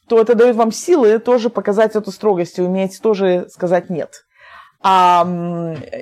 то 0.07 0.19
это 0.19 0.35
дает 0.35 0.55
вам 0.55 0.71
силы 0.71 1.19
тоже 1.19 1.49
показать 1.49 1.95
эту 1.95 2.11
строгость 2.11 2.57
и 2.57 2.61
уметь 2.61 2.99
тоже 3.01 3.47
сказать 3.49 3.89
«нет». 3.89 4.25
А 4.81 5.27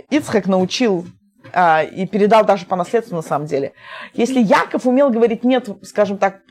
Ицхак 0.09 0.45
научил 0.45 1.05
а, 1.53 1.83
и 1.83 2.05
передал 2.05 2.45
даже 2.45 2.65
по 2.65 2.75
наследству 2.75 3.15
на 3.15 3.21
самом 3.21 3.47
деле. 3.47 3.73
Если 4.13 4.39
Яков 4.39 4.85
умел 4.85 5.09
говорить 5.09 5.43
«нет», 5.43 5.67
скажем 5.83 6.17
так, 6.17 6.41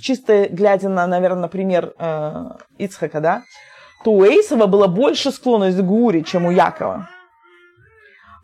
чисто 0.00 0.48
глядя 0.50 0.88
на, 0.88 1.06
наверное, 1.06 1.42
например 1.42 1.94
э, 1.98 2.50
Ицхака, 2.78 3.20
да, 3.20 3.42
то 4.04 4.12
у 4.12 4.24
Эйсова 4.24 4.66
была 4.66 4.88
больше 4.88 5.30
склонность 5.30 5.78
к 5.78 5.82
гуре, 5.82 6.22
чем 6.22 6.46
у 6.46 6.50
Якова. 6.50 7.08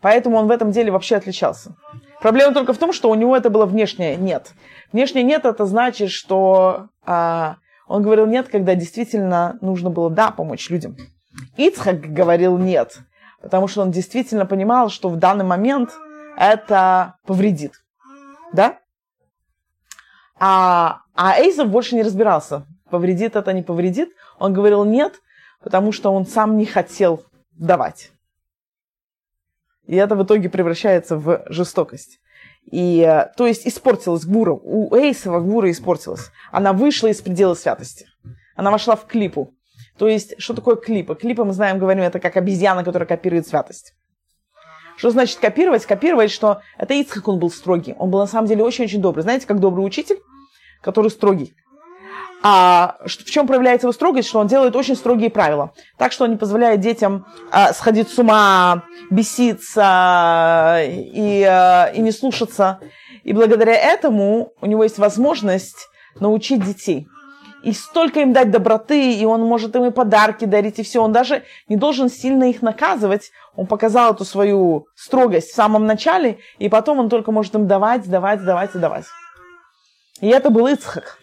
Поэтому 0.01 0.37
он 0.37 0.47
в 0.47 0.51
этом 0.51 0.71
деле 0.71 0.93
вообще 0.93 1.17
отличался. 1.17 1.75
Проблема 2.21 2.53
только 2.53 2.73
в 2.73 2.79
том, 2.79 2.93
что 2.93 3.11
у 3.11 3.15
него 3.15 3.37
это 3.37 3.51
было 3.51 3.67
внешнее 3.67 4.17
нет. 4.17 4.53
Внешнее 4.93 5.25
нет 5.25 5.45
это 5.45 5.67
значит, 5.67 6.11
что 6.11 6.89
а, 7.05 7.57
он 7.87 8.03
говорил 8.03 8.27
нет, 8.27 8.49
когда 8.49 8.75
действительно 8.75 9.59
нужно 9.61 9.91
было 9.91 10.11
да 10.11 10.31
помочь 10.31 10.71
людям. 10.71 10.97
Ицхак 11.57 12.01
говорил 12.13 12.59
нет, 12.59 12.99
потому 13.41 13.69
что 13.69 13.83
он 13.83 13.91
действительно 13.91 14.47
понимал, 14.47 14.89
что 14.89 15.09
в 15.09 15.17
данный 15.17 15.45
момент 15.45 15.91
это 16.37 17.17
повредит. 17.27 17.73
Да? 18.53 18.79
А, 20.41 21.01
а 21.15 21.41
Эйсов 21.41 21.69
больше 21.69 21.95
не 21.95 22.03
разбирался, 22.03 22.67
повредит 22.91 23.37
это, 23.37 23.53
не 23.53 23.63
повредит. 23.63 24.11
Он 24.39 24.53
говорил 24.53 24.85
нет, 24.85 25.21
потому 25.63 25.93
что 25.93 26.13
он 26.13 26.27
сам 26.27 26.57
не 26.57 26.67
хотел 26.67 27.25
давать. 27.53 28.13
И 29.89 29.97
это 29.97 30.15
в 30.15 30.23
итоге 30.23 30.51
превращается 30.51 31.17
в 31.17 31.45
жестокость. 31.49 32.21
И, 32.71 33.01
э, 33.01 33.33
то 33.37 33.47
есть 33.47 33.67
испортилась 33.67 34.27
Гвура. 34.27 34.53
У 34.53 34.95
Эйсова 34.95 35.41
Гвура 35.41 35.71
испортилась. 35.71 36.31
Она 36.53 36.75
вышла 36.75 37.09
из 37.09 37.23
предела 37.23 37.55
святости. 37.55 38.07
Она 38.55 38.71
вошла 38.71 38.97
в 38.97 39.07
клипу. 39.07 39.55
То 39.97 40.07
есть, 40.07 40.35
что 40.39 40.53
такое 40.53 40.77
клипа? 40.77 41.15
Клипа, 41.15 41.45
мы 41.45 41.55
знаем, 41.55 41.79
говорим, 41.79 42.05
это 42.05 42.21
как 42.21 42.37
обезьяна, 42.37 42.85
которая 42.85 43.09
копирует 43.09 43.49
святость. 43.49 43.95
Что 44.99 45.11
значит 45.11 45.39
копировать? 45.39 45.87
Копировать, 45.87 46.31
что 46.31 46.61
это 46.77 46.93
Ицхак, 46.93 47.27
он 47.27 47.39
был 47.39 47.51
строгий. 47.51 47.95
Он 47.99 48.11
был 48.11 48.19
на 48.19 48.27
самом 48.27 48.47
деле 48.47 48.65
очень-очень 48.65 49.01
добрый. 49.01 49.23
Знаете, 49.23 49.47
как 49.47 49.59
добрый 49.59 49.87
учитель, 49.87 50.19
который 50.83 51.11
строгий. 51.11 51.55
А 52.43 52.99
в 53.05 53.25
чем 53.25 53.47
проявляется 53.47 53.87
его 53.87 53.93
строгость? 53.93 54.29
Что 54.29 54.39
он 54.39 54.47
делает 54.47 54.77
очень 54.77 54.95
строгие 54.95 55.31
правила. 55.31 55.73
Так 55.97 56.13
что 56.13 56.25
он 56.25 56.31
не 56.31 56.37
позволяет 56.37 56.81
детям 56.81 57.27
а, 57.51 57.73
сходить 57.73 58.09
с 58.09 58.19
ума, 58.19 58.85
беситься 59.11 60.79
и, 60.85 61.43
а, 61.43 61.91
и 61.93 62.01
не 62.01 62.13
слушаться. 62.13 62.79
И 63.25 63.33
благодаря 63.33 63.75
этому 63.75 64.53
у 64.61 64.67
него 64.67 64.85
есть 64.85 64.99
возможность 64.99 65.89
научить 66.21 66.65
детей. 66.65 67.09
И 67.65 67.73
столько 67.73 68.21
им 68.21 68.33
дать 68.33 68.53
доброты, 68.53 69.15
и 69.15 69.25
он 69.25 69.43
может 69.43 69.75
им 69.75 69.85
и 69.87 69.91
подарки 69.91 70.45
дарить, 70.45 70.79
и 70.79 70.85
все. 70.85 71.03
Он 71.03 71.13
даже 71.13 71.43
не 71.69 71.77
должен 71.77 72.09
сильно 72.09 72.45
их 72.45 72.63
наказывать. 72.63 73.33
Он 73.57 73.67
показал 73.67 74.15
эту 74.15 74.25
свою 74.25 74.87
строгость 74.95 75.51
в 75.51 75.55
самом 75.55 75.85
начале, 75.87 76.39
и 76.59 76.69
потом 76.69 77.01
он 77.01 77.09
только 77.09 77.33
может 77.33 77.55
им 77.57 77.67
давать, 77.67 78.09
давать, 78.09 78.45
давать 78.45 78.77
и 78.77 78.79
давать. 78.79 79.07
И 80.21 80.29
это 80.29 80.51
был 80.51 80.69
Ицхак. 80.69 81.18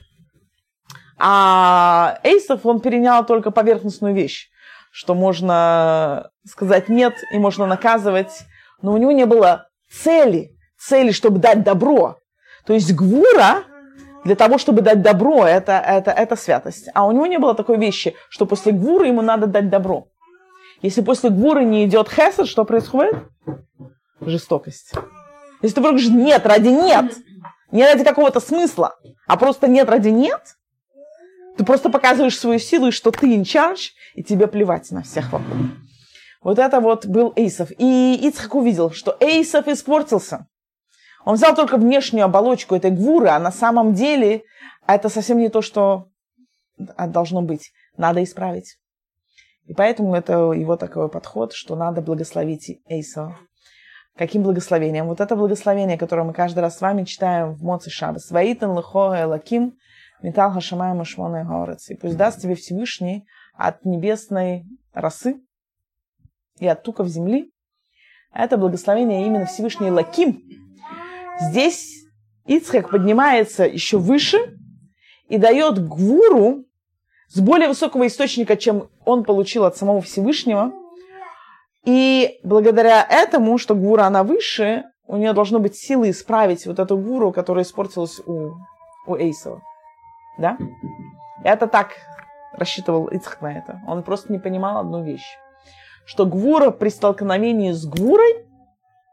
А 1.17 2.19
Эйсов, 2.23 2.65
он 2.65 2.81
перенял 2.81 3.25
только 3.25 3.51
поверхностную 3.51 4.13
вещь, 4.13 4.49
что 4.91 5.15
можно 5.15 6.29
сказать 6.45 6.89
нет 6.89 7.15
и 7.31 7.37
можно 7.37 7.65
наказывать, 7.65 8.43
но 8.81 8.93
у 8.93 8.97
него 8.97 9.11
не 9.11 9.25
было 9.25 9.67
цели, 9.89 10.51
цели, 10.77 11.11
чтобы 11.11 11.39
дать 11.39 11.63
добро. 11.63 12.17
То 12.65 12.73
есть 12.73 12.93
Гвура 12.93 13.63
для 14.25 14.35
того, 14.35 14.57
чтобы 14.57 14.81
дать 14.81 15.01
добро, 15.01 15.45
это, 15.45 15.73
это, 15.73 16.11
это 16.11 16.35
святость. 16.35 16.89
А 16.93 17.05
у 17.05 17.11
него 17.11 17.27
не 17.27 17.37
было 17.37 17.53
такой 17.53 17.77
вещи, 17.77 18.15
что 18.29 18.45
после 18.45 18.71
Гвуры 18.71 19.07
ему 19.07 19.21
надо 19.21 19.47
дать 19.47 19.69
добро. 19.69 20.07
Если 20.81 21.01
после 21.01 21.29
Гвуры 21.29 21.63
не 21.63 21.85
идет 21.85 22.09
хесед, 22.09 22.47
что 22.47 22.65
происходит? 22.65 23.15
Жестокость. 24.21 24.93
Если 25.61 25.75
ты 25.75 25.81
говоришь 25.81 26.09
нет 26.09 26.45
ради 26.45 26.69
нет, 26.69 27.13
не 27.71 27.83
ради 27.83 28.03
какого-то 28.03 28.39
смысла, 28.39 28.95
а 29.27 29.37
просто 29.37 29.67
нет 29.67 29.89
ради 29.89 30.09
нет, 30.09 30.41
ты 31.57 31.63
просто 31.63 31.89
показываешь 31.89 32.37
свою 32.37 32.59
силу, 32.59 32.87
и 32.87 32.91
что 32.91 33.11
ты 33.11 33.27
in 33.35 33.43
charge, 33.43 33.91
и 34.13 34.23
тебе 34.23 34.47
плевать 34.47 34.91
на 34.91 35.03
всех 35.03 35.31
вокруг. 35.31 35.57
Вот 36.41 36.59
это 36.59 36.79
вот 36.79 37.05
был 37.05 37.33
Эйсов. 37.35 37.71
И 37.77 38.19
Ицхак 38.21 38.55
увидел, 38.55 38.91
что 38.91 39.17
Эйсов 39.19 39.67
испортился. 39.67 40.47
Он 41.23 41.35
взял 41.35 41.55
только 41.55 41.77
внешнюю 41.77 42.25
оболочку 42.25 42.75
этой 42.75 42.91
гвуры, 42.91 43.29
а 43.29 43.39
на 43.39 43.51
самом 43.51 43.93
деле 43.93 44.43
это 44.85 45.09
совсем 45.09 45.39
не 45.39 45.49
то, 45.49 45.61
что 45.61 46.09
должно 46.77 47.41
быть. 47.41 47.71
Надо 47.97 48.23
исправить. 48.23 48.77
И 49.65 49.73
поэтому 49.73 50.13
это 50.13 50.51
его 50.51 50.77
такой 50.77 51.09
подход, 51.09 51.53
что 51.53 51.75
надо 51.75 52.01
благословить 52.01 52.79
Эйсова. 52.87 53.39
Каким 54.15 54.43
благословением? 54.43 55.07
Вот 55.07 55.19
это 55.19 55.35
благословение, 55.35 55.97
которое 55.97 56.23
мы 56.23 56.33
каждый 56.33 56.59
раз 56.59 56.77
с 56.77 56.81
вами 56.81 57.05
читаем 57.05 57.53
в 57.53 57.63
Моци 57.63 57.89
Шабас. 57.89 58.29
Ваитан 58.29 58.75
лихо 58.75 59.15
элаким 59.19 59.77
метал 60.21 60.51
хашамай 60.51 60.93
машмоной 60.93 61.43
горец. 61.43 61.89
И 61.89 61.95
пусть 61.95 62.17
даст 62.17 62.41
тебе 62.41 62.55
Всевышний 62.55 63.25
от 63.53 63.85
небесной 63.85 64.65
росы 64.93 65.41
и 66.59 66.67
от 66.67 66.83
туков 66.83 67.07
земли. 67.07 67.51
Это 68.33 68.57
благословение 68.57 69.25
именно 69.25 69.45
Всевышний 69.45 69.89
Лаким. 69.89 70.41
Здесь 71.39 72.05
Ицхак 72.45 72.89
поднимается 72.89 73.63
еще 73.65 73.97
выше 73.97 74.37
и 75.27 75.37
дает 75.37 75.85
Гвуру 75.85 76.65
с 77.27 77.39
более 77.39 77.69
высокого 77.69 78.07
источника, 78.07 78.55
чем 78.55 78.89
он 79.05 79.23
получил 79.23 79.65
от 79.65 79.77
самого 79.77 80.01
Всевышнего. 80.01 80.73
И 81.85 82.39
благодаря 82.43 83.05
этому, 83.09 83.57
что 83.57 83.75
Гвура 83.75 84.03
она 84.03 84.23
выше, 84.23 84.83
у 85.07 85.17
нее 85.17 85.33
должно 85.33 85.59
быть 85.59 85.75
силы 85.75 86.09
исправить 86.09 86.65
вот 86.65 86.79
эту 86.79 86.97
Гвуру, 86.97 87.31
которая 87.31 87.63
испортилась 87.63 88.19
у, 88.25 88.53
у 89.07 89.15
Эйсова. 89.15 89.61
Да? 90.37 90.57
Это 91.43 91.67
так 91.67 91.91
рассчитывал 92.53 93.07
Ицхак 93.07 93.41
на 93.41 93.57
это. 93.57 93.81
Он 93.87 94.03
просто 94.03 94.31
не 94.31 94.39
понимал 94.39 94.79
одну 94.79 95.03
вещь. 95.03 95.37
Что 96.05 96.25
Гвура 96.25 96.71
при 96.71 96.89
столкновении 96.89 97.71
с 97.71 97.85
Гвурой 97.85 98.45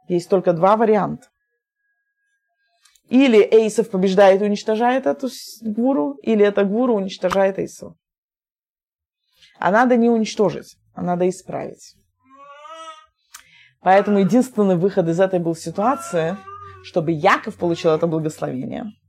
есть 0.08 0.28
только 0.28 0.52
два 0.52 0.76
варианта. 0.76 1.28
Или 3.08 3.38
Эйсов 3.38 3.90
побеждает 3.90 4.40
и 4.40 4.44
уничтожает 4.44 5.06
эту 5.06 5.28
Гвуру, 5.60 6.14
или 6.22 6.44
эта 6.44 6.64
Гвура 6.64 6.92
уничтожает 6.92 7.58
Эйсова. 7.58 7.96
А 9.58 9.70
надо 9.70 9.96
не 9.96 10.08
уничтожить, 10.08 10.76
а 10.94 11.02
надо 11.02 11.28
исправить. 11.28 11.94
Поэтому 13.80 14.18
единственный 14.18 14.76
выход 14.76 15.08
из 15.08 15.20
этой 15.20 15.40
был 15.40 15.54
ситуации, 15.54 16.36
чтобы 16.84 17.12
Яков 17.12 17.56
получил 17.56 17.90
это 17.90 18.06
благословение– 18.06 18.86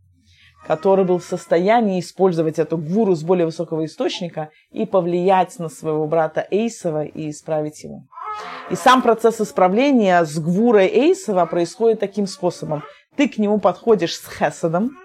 который 0.67 1.04
был 1.04 1.17
в 1.17 1.23
состоянии 1.23 1.99
использовать 1.99 2.60
эту 2.60 2.78
гвуру 2.78 3.15
с 3.15 3.23
более 3.23 3.45
высокого 3.45 3.86
источника 3.86 4.49
и 4.71 4.86
повлиять 4.86 5.60
на 5.60 5.69
своего 5.69 6.08
брата 6.08 6.47
Эйсова 6.49 7.04
и 7.04 7.30
исправить 7.30 7.84
его. 7.84 8.04
И 8.69 8.76
сам 8.76 9.02
процесс 9.02 9.41
исправления 9.41 10.23
с 10.23 10.39
гвурой 10.39 10.88
Эйсова 10.88 11.45
происходит 11.45 11.99
таким 11.99 12.28
способом. 12.28 12.84
Ты 13.15 13.28
к 13.28 13.38
нему 13.38 13.60
подходишь 13.60 14.15
с 14.15 14.28
хесадом, 14.28 14.97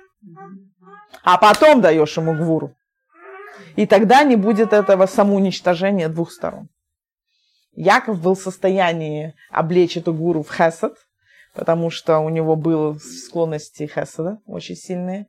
а 1.24 1.36
потом 1.38 1.80
даешь 1.80 2.16
ему 2.16 2.34
гвуру. 2.34 2.74
И 3.76 3.86
тогда 3.86 4.22
не 4.22 4.36
будет 4.36 4.72
этого 4.72 5.06
самоуничтожения 5.06 6.08
двух 6.08 6.30
сторон. 6.32 6.68
Яков 7.72 8.20
был 8.20 8.34
в 8.34 8.40
состоянии 8.40 9.34
облечь 9.50 9.96
эту 9.96 10.14
гуру 10.14 10.42
в 10.42 10.50
хесад, 10.50 10.94
потому 11.54 11.90
что 11.90 12.18
у 12.18 12.28
него 12.28 12.56
были 12.56 12.98
склонности 12.98 13.86
хесада 13.86 14.38
очень 14.46 14.74
сильные 14.74 15.26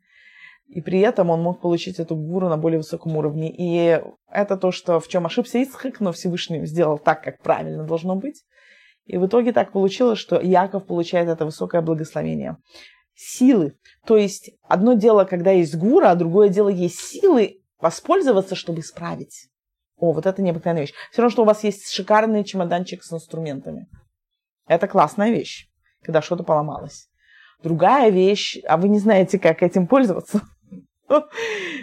и 0.69 0.81
при 0.81 0.99
этом 0.99 1.31
он 1.31 1.41
мог 1.41 1.61
получить 1.61 1.99
эту 1.99 2.15
гуру 2.15 2.47
на 2.47 2.57
более 2.57 2.77
высоком 2.77 3.17
уровне. 3.17 3.51
И 3.51 4.01
это 4.31 4.55
то, 4.55 4.71
что 4.71 4.99
в 4.99 5.07
чем 5.07 5.25
ошибся 5.25 5.61
Исхак, 5.61 5.99
но 5.99 6.11
Всевышний 6.11 6.63
сделал 6.67 6.99
так, 6.99 7.23
как 7.23 7.41
правильно 7.41 7.83
должно 7.85 8.15
быть. 8.15 8.43
И 9.05 9.17
в 9.17 9.25
итоге 9.25 9.51
так 9.51 9.71
получилось, 9.71 10.19
что 10.19 10.39
Яков 10.39 10.85
получает 10.85 11.27
это 11.27 11.45
высокое 11.45 11.81
благословение. 11.81 12.57
Силы. 13.15 13.73
То 14.05 14.15
есть 14.15 14.51
одно 14.61 14.93
дело, 14.93 15.25
когда 15.25 15.49
есть 15.51 15.75
гура, 15.75 16.11
а 16.11 16.15
другое 16.15 16.49
дело 16.49 16.69
есть 16.69 16.99
силы 16.99 17.61
воспользоваться, 17.79 18.53
чтобы 18.53 18.81
исправить. 18.81 19.49
О, 19.97 20.13
вот 20.13 20.27
это 20.27 20.41
необыкновенная 20.43 20.83
вещь. 20.83 20.93
Все 21.11 21.23
равно, 21.23 21.31
что 21.31 21.41
у 21.41 21.45
вас 21.45 21.63
есть 21.63 21.89
шикарный 21.89 22.43
чемоданчик 22.43 23.03
с 23.03 23.11
инструментами. 23.11 23.87
Это 24.67 24.87
классная 24.87 25.31
вещь, 25.31 25.67
когда 26.03 26.21
что-то 26.21 26.43
поломалось. 26.43 27.09
Другая 27.63 28.11
вещь, 28.11 28.59
а 28.67 28.77
вы 28.77 28.87
не 28.87 28.99
знаете, 28.99 29.39
как 29.39 29.63
этим 29.63 29.87
пользоваться. 29.87 30.41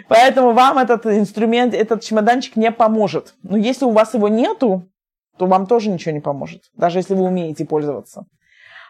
Поэтому 0.07 0.53
вам 0.53 0.77
этот 0.77 1.05
инструмент, 1.05 1.73
этот 1.73 2.01
чемоданчик 2.01 2.55
не 2.55 2.71
поможет. 2.71 3.35
Но 3.43 3.57
если 3.57 3.85
у 3.85 3.91
вас 3.91 4.13
его 4.13 4.27
нету, 4.27 4.89
то 5.37 5.45
вам 5.45 5.67
тоже 5.67 5.89
ничего 5.89 6.13
не 6.13 6.19
поможет, 6.19 6.63
даже 6.75 6.99
если 6.99 7.13
вы 7.13 7.25
умеете 7.25 7.65
пользоваться. 7.65 8.25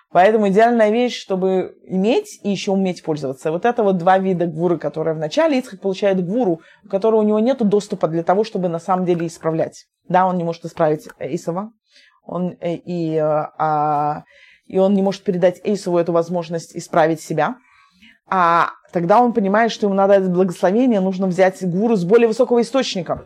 Поэтому 0.09 0.47
идеальная 0.47 0.89
вещь, 0.89 1.19
чтобы 1.19 1.75
иметь 1.83 2.39
и 2.41 2.49
еще 2.49 2.71
уметь 2.71 3.03
пользоваться. 3.03 3.51
Вот 3.51 3.65
это 3.65 3.83
вот 3.83 3.97
два 3.97 4.17
вида 4.17 4.45
гвуры, 4.45 4.77
которые 4.77 5.13
вначале 5.13 5.59
Ицхак 5.59 5.81
получает 5.81 6.25
гвуру, 6.25 6.61
у 6.85 6.87
которого 6.87 7.19
у 7.19 7.23
него 7.23 7.39
нет 7.39 7.57
доступа 7.67 8.07
для 8.07 8.23
того, 8.23 8.45
чтобы 8.45 8.69
на 8.69 8.79
самом 8.79 9.05
деле 9.05 9.27
исправлять. 9.27 9.85
Да, 10.07 10.25
он 10.25 10.37
не 10.37 10.45
может 10.45 10.63
исправить 10.63 11.09
Исова, 11.19 11.71
он, 12.23 12.55
э, 12.61 12.75
и, 12.75 13.17
а, 13.17 14.23
и 14.65 14.77
он 14.77 14.93
не 14.93 15.01
может 15.01 15.23
передать 15.23 15.59
Эйсову 15.65 15.97
эту 15.97 16.13
возможность 16.13 16.75
исправить 16.75 17.19
себя 17.19 17.57
а 18.29 18.71
тогда 18.91 19.21
он 19.21 19.33
понимает, 19.33 19.71
что 19.71 19.87
ему 19.87 19.95
надо 19.95 20.13
это 20.13 20.29
благословение, 20.29 20.99
нужно 20.99 21.27
взять 21.27 21.63
гуру 21.67 21.95
с 21.95 22.03
более 22.03 22.27
высокого 22.27 22.61
источника, 22.61 23.25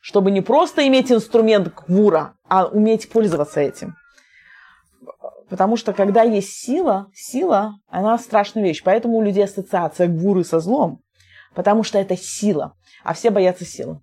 чтобы 0.00 0.30
не 0.30 0.40
просто 0.40 0.86
иметь 0.86 1.10
инструмент 1.10 1.72
гура, 1.88 2.34
а 2.48 2.66
уметь 2.66 3.10
пользоваться 3.10 3.60
этим. 3.60 3.96
Потому 5.48 5.76
что 5.76 5.92
когда 5.92 6.22
есть 6.22 6.52
сила, 6.52 7.06
сила, 7.14 7.74
она 7.88 8.18
страшная 8.18 8.62
вещь. 8.62 8.82
Поэтому 8.82 9.18
у 9.18 9.22
людей 9.22 9.44
ассоциация 9.44 10.08
гуры 10.08 10.42
со 10.42 10.58
злом. 10.58 11.00
Потому 11.54 11.82
что 11.82 11.98
это 11.98 12.16
сила. 12.16 12.74
А 13.04 13.14
все 13.14 13.30
боятся 13.30 13.64
силы. 13.64 14.00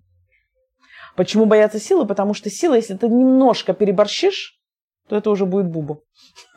Почему 1.16 1.44
боятся 1.44 1.78
силы? 1.78 2.06
Потому 2.06 2.32
что 2.32 2.48
сила, 2.48 2.74
если 2.74 2.96
ты 2.96 3.08
немножко 3.08 3.74
переборщишь, 3.74 4.58
то 5.08 5.16
это 5.16 5.30
уже 5.30 5.44
будет 5.44 5.66
бубу. 5.66 6.04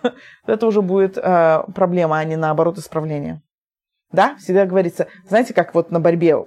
это 0.48 0.66
уже 0.66 0.82
будет 0.82 1.18
э, 1.18 1.64
проблема, 1.74 2.20
а 2.20 2.24
не 2.24 2.38
наоборот 2.38 2.78
исправление. 2.78 3.42
Да, 4.16 4.38
всегда 4.38 4.66
говорится, 4.66 5.08
знаете, 5.28 5.54
как 5.54 5.76
вот 5.76 5.92
на 5.92 6.00
борьбе, 6.00 6.38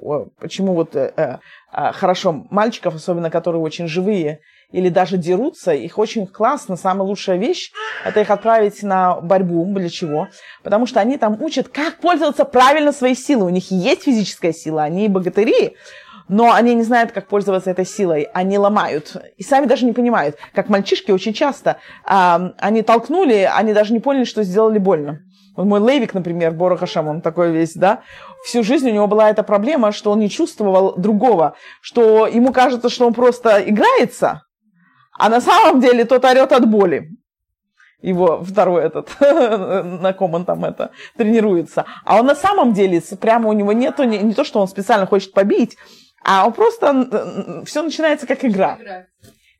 почему 0.40 0.72
вот 0.72 0.96
э, 0.96 1.12
э, 1.16 1.92
хорошо 1.92 2.46
мальчиков, 2.50 2.94
особенно 2.94 3.31
которые 3.31 3.61
очень 3.61 3.88
живые, 3.88 4.40
или 4.72 4.88
даже 4.88 5.18
дерутся, 5.18 5.72
их 5.72 5.98
очень 5.98 6.26
классно, 6.26 6.76
самая 6.76 7.07
лучшая 7.07 7.37
вещь, 7.37 7.70
это 8.07 8.20
их 8.20 8.31
отправить 8.31 8.83
на 8.83 9.20
борьбу, 9.20 9.66
для 9.74 9.90
чего? 9.90 10.28
Потому 10.62 10.87
что 10.87 11.00
они 11.00 11.18
там 11.18 11.42
учат, 11.42 11.68
как 11.68 11.98
пользоваться 11.98 12.46
правильно 12.46 12.92
своей 12.92 13.14
силой. 13.14 13.46
У 13.46 13.54
них 13.54 13.70
есть 13.70 14.04
физическая 14.04 14.54
сила, 14.54 14.83
они 14.83 15.09
богатыри, 15.09 15.76
но 16.28 16.52
они 16.52 16.74
не 16.74 16.85
знают, 16.85 17.12
как 17.12 17.28
пользоваться 17.28 17.70
этой 17.70 17.85
силой, 17.85 18.28
они 18.33 18.57
ломают. 18.57 19.14
И 19.37 19.42
сами 19.42 19.66
даже 19.66 19.85
не 19.85 19.92
понимают, 19.92 20.37
как 20.54 20.70
мальчишки 20.70 21.11
очень 21.11 21.35
часто, 21.35 21.76
а, 22.07 22.52
они 22.59 22.81
толкнули, 22.81 23.46
они 23.54 23.74
даже 23.74 23.92
не 23.92 24.00
поняли, 24.00 24.24
что 24.24 24.42
сделали 24.42 24.78
больно. 24.78 25.20
Вот 25.58 25.66
мой 25.66 25.80
Левик, 25.80 26.14
например, 26.14 26.52
Бора 26.52 26.76
Хашам, 26.76 27.08
он 27.08 27.20
такой 27.20 27.50
весь, 27.50 27.74
да, 27.74 28.02
всю 28.44 28.62
жизнь 28.62 28.88
у 28.88 28.92
него 28.94 29.08
была 29.08 29.28
эта 29.28 29.42
проблема, 29.42 29.90
что 29.90 30.12
он 30.12 30.20
не 30.20 30.30
чувствовал 30.30 30.94
другого, 30.96 31.56
что 31.80 32.28
ему 32.28 32.52
кажется, 32.52 32.88
что 32.88 33.08
он 33.08 33.12
просто 33.12 33.68
играется, 33.68 34.42
а 35.18 35.28
на 35.28 35.40
самом 35.40 35.80
деле 35.80 36.04
тот 36.04 36.24
орет 36.24 36.52
от 36.52 36.70
боли. 36.70 37.08
Его 38.00 38.44
второй 38.44 38.84
этот, 38.84 39.10
на 39.20 40.12
ком 40.12 40.34
он 40.34 40.44
там 40.44 40.64
это 40.64 40.92
тренируется. 41.16 41.86
А 42.04 42.20
он 42.20 42.26
на 42.26 42.36
самом 42.36 42.72
деле, 42.72 43.02
прямо 43.20 43.48
у 43.48 43.52
него 43.52 43.72
нету, 43.72 44.04
не, 44.04 44.18
не 44.18 44.34
то, 44.34 44.44
что 44.44 44.60
он 44.60 44.68
специально 44.68 45.06
хочет 45.06 45.32
побить, 45.32 45.76
а 46.24 46.46
он 46.46 46.52
просто, 46.52 47.64
все 47.66 47.82
начинается 47.82 48.28
как 48.28 48.44
игра. 48.44 48.78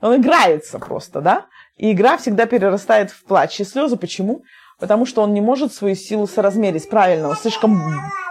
Он 0.01 0.15
играется 0.21 0.79
просто, 0.79 1.21
да? 1.21 1.47
И 1.77 1.91
игра 1.91 2.19
всегда 2.19 2.47
перерастает 2.47 3.11
в 3.11 3.25
плач 3.25 3.59
и 3.59 3.65
слезы. 3.65 3.97
Почему? 3.97 4.45
Потому 4.79 5.07
что 5.07 5.23
он 5.23 5.35
не 5.35 5.41
может 5.41 5.73
свою 5.73 5.97
силу 5.97 6.27
соразмерить 6.27 6.89
правильно, 6.89 7.29
он 7.29 7.37
слишком 7.37 7.81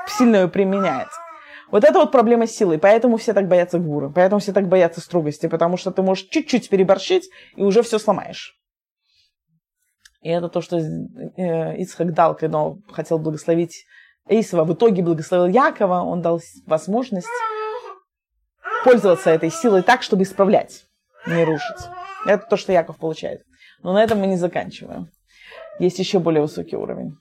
сильно 0.08 0.38
ее 0.38 0.48
применяет. 0.48 1.10
Вот 1.70 1.84
это 1.84 2.00
вот 2.00 2.12
проблема 2.12 2.48
силы, 2.48 2.78
поэтому 2.78 3.18
все 3.18 3.34
так 3.34 3.48
боятся 3.48 3.78
гуру, 3.78 4.12
поэтому 4.14 4.40
все 4.40 4.54
так 4.54 4.68
боятся 4.70 5.02
строгости, 5.02 5.48
потому 5.48 5.76
что 5.76 5.92
ты 5.92 6.02
можешь 6.02 6.28
чуть-чуть 6.30 6.70
переборщить 6.70 7.30
и 7.58 7.64
уже 7.64 7.84
все 7.84 8.00
сломаешь. 8.00 8.58
И 10.22 10.30
это 10.30 10.48
то, 10.48 10.62
что 10.62 10.78
э, 10.78 11.78
Ицхак 11.78 12.14
дал, 12.14 12.36
когда 12.36 12.74
хотел 12.92 13.20
благословить 13.20 13.86
Эйсова, 14.30 14.64
в 14.64 14.74
итоге 14.74 15.04
благословил 15.04 15.48
Якова, 15.48 16.02
он 16.02 16.22
дал 16.22 16.42
возможность 16.66 17.28
пользоваться 18.84 19.30
этой 19.30 19.52
силой 19.52 19.84
так, 19.84 20.04
чтобы 20.04 20.24
исправлять, 20.24 20.86
не 21.28 21.44
рушить. 21.44 21.90
Это 22.26 22.46
то, 22.50 22.58
что 22.58 22.72
Яков 22.72 22.98
получает. 22.98 23.42
Но 23.84 23.94
на 23.94 24.04
этом 24.04 24.20
мы 24.20 24.28
не 24.28 24.38
заканчиваем. 24.38 25.10
Есть 25.80 26.00
еще 26.00 26.20
более 26.20 26.42
высокий 26.42 26.76
уровень. 26.76 27.16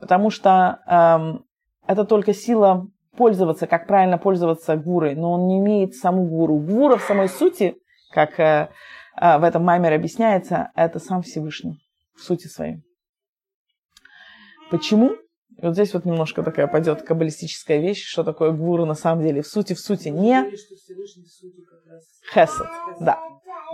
Потому 0.00 0.30
что 0.30 0.80
эм, 0.86 1.44
это 1.86 2.04
только 2.04 2.32
сила 2.34 2.88
пользоваться, 3.16 3.66
как 3.66 3.86
правильно 3.86 4.18
пользоваться 4.18 4.76
гурой, 4.76 5.14
но 5.14 5.32
он 5.32 5.46
не 5.46 5.58
имеет 5.58 5.94
саму 5.94 6.26
гуру. 6.26 6.58
Гура 6.58 6.96
в 6.96 7.02
самой 7.02 7.28
сути, 7.28 7.76
как 8.10 8.40
э, 8.40 8.70
э, 9.20 9.38
в 9.38 9.44
этом 9.44 9.64
маймере 9.64 9.96
объясняется, 9.96 10.70
это 10.74 10.98
сам 10.98 11.22
Всевышний 11.22 11.78
в 12.16 12.22
сути 12.22 12.46
своей. 12.46 12.82
Почему? 14.70 15.16
И 15.62 15.66
вот 15.66 15.74
здесь 15.74 15.94
вот 15.94 16.04
немножко 16.04 16.42
такая 16.42 16.66
пойдет 16.66 17.02
каббалистическая 17.02 17.78
вещь, 17.78 18.04
что 18.04 18.24
такое 18.24 18.50
гуру 18.50 18.84
на 18.84 18.94
самом 18.94 19.22
деле. 19.22 19.42
В 19.42 19.46
сути, 19.46 19.74
в 19.74 19.78
сути 19.78 20.08
не 20.08 20.50
хесед. 22.34 22.66
Да, 23.00 23.20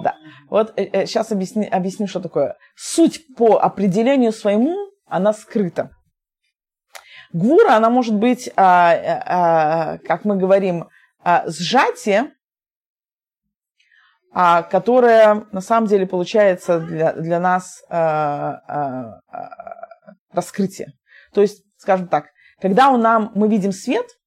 да. 0.03 0.15
Вот 0.51 0.75
э, 0.77 0.85
э, 0.85 1.07
сейчас 1.07 1.33
объясни, 1.33 1.67
объясню, 1.67 2.07
что 2.07 2.21
такое. 2.21 2.59
Суть 2.77 3.35
по 3.37 3.57
определению 3.57 4.33
своему, 4.33 4.77
она 5.07 5.33
скрыта. 5.33 5.91
Гвура, 7.33 7.75
она 7.75 7.89
может 7.89 8.15
быть, 8.15 8.51
а, 8.55 8.93
а, 8.93 9.99
как 9.99 10.27
мы 10.27 10.37
говорим, 10.37 10.89
а, 11.25 11.45
сжатие, 11.47 12.35
а, 14.33 14.63
которое 14.63 15.47
на 15.53 15.63
самом 15.63 15.87
деле 15.87 16.07
получается 16.07 16.81
для, 16.81 17.15
для 17.15 17.41
нас 17.41 17.83
а, 17.89 18.61
а, 18.67 19.21
раскрытие. 20.33 20.93
То 21.33 21.41
есть, 21.41 21.65
скажем 21.79 22.09
так, 22.09 22.27
когда 22.61 22.91
у 22.91 22.99
нам, 22.99 23.33
мы 23.35 23.49
видим 23.49 23.73
свет, 23.73 24.19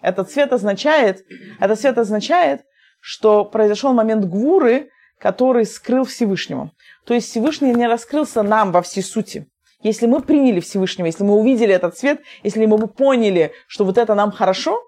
этот 0.00 0.30
свет 0.30 0.52
означает, 0.52 1.24
этот 1.60 1.78
свет 1.78 1.98
означает, 1.98 2.64
что 3.00 3.44
произошел 3.44 3.92
момент 3.92 4.24
гвуры, 4.24 4.90
который 5.18 5.66
скрыл 5.66 6.04
Всевышнего. 6.04 6.72
То 7.04 7.14
есть 7.14 7.28
Всевышний 7.28 7.72
не 7.74 7.86
раскрылся 7.86 8.42
нам 8.42 8.72
во 8.72 8.82
всей 8.82 9.02
сути. 9.02 9.48
Если 9.80 10.06
мы 10.06 10.22
приняли 10.22 10.60
Всевышнего, 10.60 11.06
если 11.06 11.24
мы 11.24 11.34
увидели 11.34 11.74
этот 11.74 11.98
свет, 11.98 12.22
если 12.44 12.64
мы 12.66 12.86
поняли, 12.86 13.52
что 13.66 13.84
вот 13.84 13.98
это 13.98 14.14
нам 14.14 14.30
хорошо, 14.30 14.80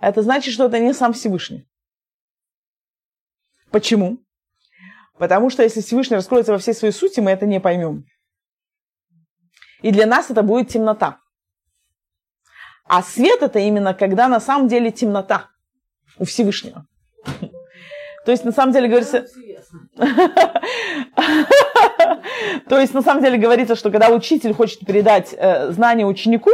это 0.00 0.22
значит, 0.22 0.52
что 0.52 0.66
это 0.66 0.78
не 0.78 0.92
сам 0.92 1.14
Всевышний. 1.14 1.66
Почему? 3.70 4.18
Потому 5.18 5.48
что 5.48 5.62
если 5.62 5.80
Всевышний 5.80 6.16
раскроется 6.16 6.52
во 6.52 6.58
всей 6.58 6.74
своей 6.74 6.92
сути, 6.92 7.20
мы 7.20 7.30
это 7.30 7.46
не 7.46 7.60
поймем. 7.60 8.04
И 9.80 9.90
для 9.90 10.06
нас 10.06 10.30
это 10.30 10.42
будет 10.42 10.68
темнота. 10.68 11.20
А 12.86 13.02
свет 13.02 13.42
это 13.42 13.58
именно 13.58 13.94
когда 13.94 14.28
на 14.28 14.40
самом 14.40 14.68
деле 14.68 14.90
темнота 14.90 15.48
у 16.18 16.24
Всевышнего. 16.24 16.86
То 18.24 18.30
есть 18.30 18.44
на 18.44 18.52
самом 18.52 18.72
деле 18.72 18.88
говорится... 18.88 19.26
То 22.68 22.80
есть, 22.80 22.94
на 22.94 23.02
самом 23.02 23.22
деле, 23.22 23.38
говорится, 23.38 23.76
что 23.76 23.90
когда 23.90 24.08
учитель 24.08 24.54
хочет 24.54 24.80
передать 24.86 25.34
э, 25.36 25.70
знания 25.72 26.06
ученику, 26.06 26.50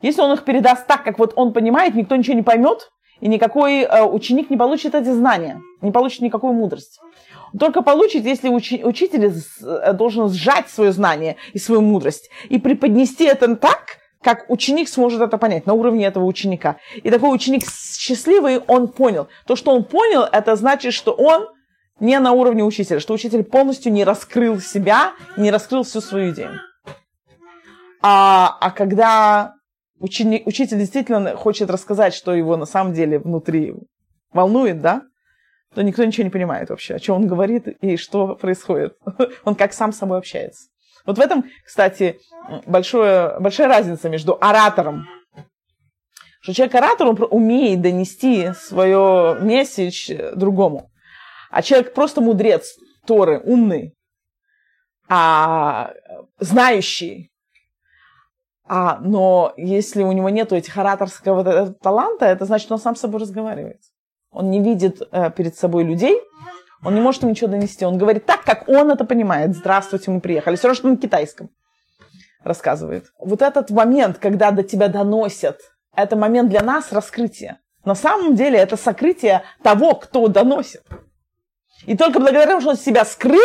если 0.00 0.22
он 0.22 0.32
их 0.32 0.44
передаст 0.44 0.86
так, 0.86 1.04
как 1.04 1.18
вот 1.18 1.32
он 1.36 1.52
понимает, 1.52 1.94
никто 1.94 2.16
ничего 2.16 2.34
не 2.34 2.42
поймет, 2.42 2.90
и 3.20 3.28
никакой 3.28 3.82
э, 3.82 4.02
ученик 4.02 4.50
не 4.50 4.56
получит 4.56 4.94
эти 4.94 5.10
знания, 5.12 5.60
не 5.82 5.90
получит 5.90 6.22
никакую 6.22 6.54
мудрость. 6.54 6.98
Он 7.52 7.58
только 7.58 7.82
получит, 7.82 8.24
если 8.24 8.48
учи- 8.48 8.82
учитель 8.82 9.32
э, 9.62 9.92
должен 9.92 10.28
сжать 10.28 10.70
свое 10.70 10.92
знание 10.92 11.36
и 11.52 11.58
свою 11.58 11.82
мудрость 11.82 12.30
и 12.48 12.58
преподнести 12.58 13.24
это 13.24 13.54
так, 13.56 13.98
как 14.22 14.48
ученик 14.48 14.88
сможет 14.88 15.22
это 15.22 15.38
понять 15.38 15.66
на 15.66 15.72
уровне 15.72 16.06
этого 16.06 16.24
ученика. 16.24 16.76
И 17.02 17.10
такой 17.10 17.34
ученик 17.34 17.62
счастливый, 17.64 18.58
он 18.58 18.88
понял. 18.88 19.28
То, 19.46 19.56
что 19.56 19.72
он 19.72 19.84
понял, 19.84 20.22
это 20.22 20.56
значит, 20.56 20.92
что 20.92 21.12
он 21.12 21.48
не 22.00 22.18
на 22.18 22.32
уровне 22.32 22.64
учителя, 22.64 23.00
что 23.00 23.14
учитель 23.14 23.44
полностью 23.44 23.92
не 23.92 24.04
раскрыл 24.04 24.60
себя, 24.60 25.12
не 25.36 25.50
раскрыл 25.50 25.82
всю 25.84 26.00
свою 26.00 26.32
идею. 26.32 26.60
А, 28.02 28.56
а 28.60 28.70
когда 28.70 29.54
ученик, 29.98 30.46
учитель 30.46 30.78
действительно 30.78 31.36
хочет 31.36 31.70
рассказать, 31.70 32.14
что 32.14 32.34
его 32.34 32.56
на 32.56 32.66
самом 32.66 32.94
деле 32.94 33.18
внутри 33.18 33.74
волнует, 34.32 34.80
да, 34.80 35.02
то 35.74 35.82
никто 35.82 36.04
ничего 36.04 36.24
не 36.24 36.30
понимает 36.30 36.70
вообще, 36.70 36.94
о 36.94 36.98
чем 36.98 37.16
он 37.16 37.26
говорит 37.26 37.68
и 37.68 37.96
что 37.96 38.34
происходит. 38.34 38.96
Он 39.44 39.54
как 39.54 39.72
сам 39.72 39.92
с 39.92 39.98
собой 39.98 40.18
общается. 40.18 40.69
Вот 41.06 41.18
в 41.18 41.20
этом, 41.20 41.44
кстати, 41.64 42.20
большое, 42.66 43.38
большая 43.40 43.68
разница 43.68 44.08
между 44.08 44.36
оратором, 44.40 45.06
что 46.42 46.54
человек-оратор, 46.54 47.08
умеет 47.30 47.82
донести 47.82 48.52
свое 48.54 49.36
месседж 49.40 50.12
другому 50.34 50.90
а 51.50 51.62
человек 51.62 51.92
просто 51.92 52.20
мудрец 52.20 52.78
Торы, 53.06 53.40
умный, 53.40 53.94
а, 55.08 55.92
знающий. 56.38 57.30
А, 58.64 59.00
но 59.00 59.52
если 59.56 60.04
у 60.04 60.12
него 60.12 60.28
нет 60.28 60.52
этих 60.52 60.76
ораторского 60.78 61.42
э, 61.48 61.72
таланта, 61.82 62.26
это 62.26 62.44
значит, 62.44 62.70
он 62.70 62.78
сам 62.78 62.94
с 62.94 63.00
собой 63.00 63.20
разговаривает. 63.20 63.80
Он 64.30 64.50
не 64.50 64.62
видит 64.62 65.02
э, 65.10 65.32
перед 65.32 65.56
собой 65.56 65.82
людей, 65.82 66.20
он 66.82 66.94
не 66.94 67.00
может 67.00 67.22
им 67.22 67.30
ничего 67.30 67.50
донести. 67.50 67.84
Он 67.84 67.98
говорит 67.98 68.26
так, 68.26 68.42
как 68.44 68.68
он 68.68 68.90
это 68.90 69.04
понимает. 69.04 69.54
Здравствуйте, 69.54 70.10
мы 70.10 70.20
приехали. 70.20 70.56
Все 70.56 70.68
равно, 70.68 70.78
что 70.78 70.88
на 70.88 70.96
китайском 70.96 71.50
рассказывает. 72.42 73.12
Вот 73.18 73.42
этот 73.42 73.70
момент, 73.70 74.18
когда 74.18 74.50
до 74.50 74.62
тебя 74.62 74.88
доносят, 74.88 75.60
это 75.94 76.16
момент 76.16 76.48
для 76.48 76.62
нас 76.62 76.92
раскрытия. 76.92 77.60
На 77.84 77.94
самом 77.94 78.34
деле 78.34 78.58
это 78.58 78.76
сокрытие 78.76 79.42
того, 79.62 79.94
кто 79.94 80.28
доносит. 80.28 80.82
И 81.86 81.96
только 81.96 82.18
благодаря 82.18 82.46
тому, 82.46 82.60
что 82.60 82.70
он 82.70 82.76
себя 82.76 83.04
скрыл, 83.04 83.40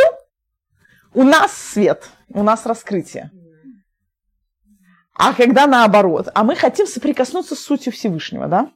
у 1.14 1.24
нас 1.24 1.54
свет, 1.54 2.10
у 2.30 2.44
нас 2.44 2.66
раскрытие. 2.66 3.32
А 5.18 5.34
когда 5.34 5.66
наоборот, 5.66 6.28
а 6.34 6.44
мы 6.44 6.56
хотим 6.56 6.88
соприкоснуться 6.88 7.56
с 7.56 7.60
сутью 7.60 7.94
Всевышнего, 7.94 8.48
да? 8.48 8.72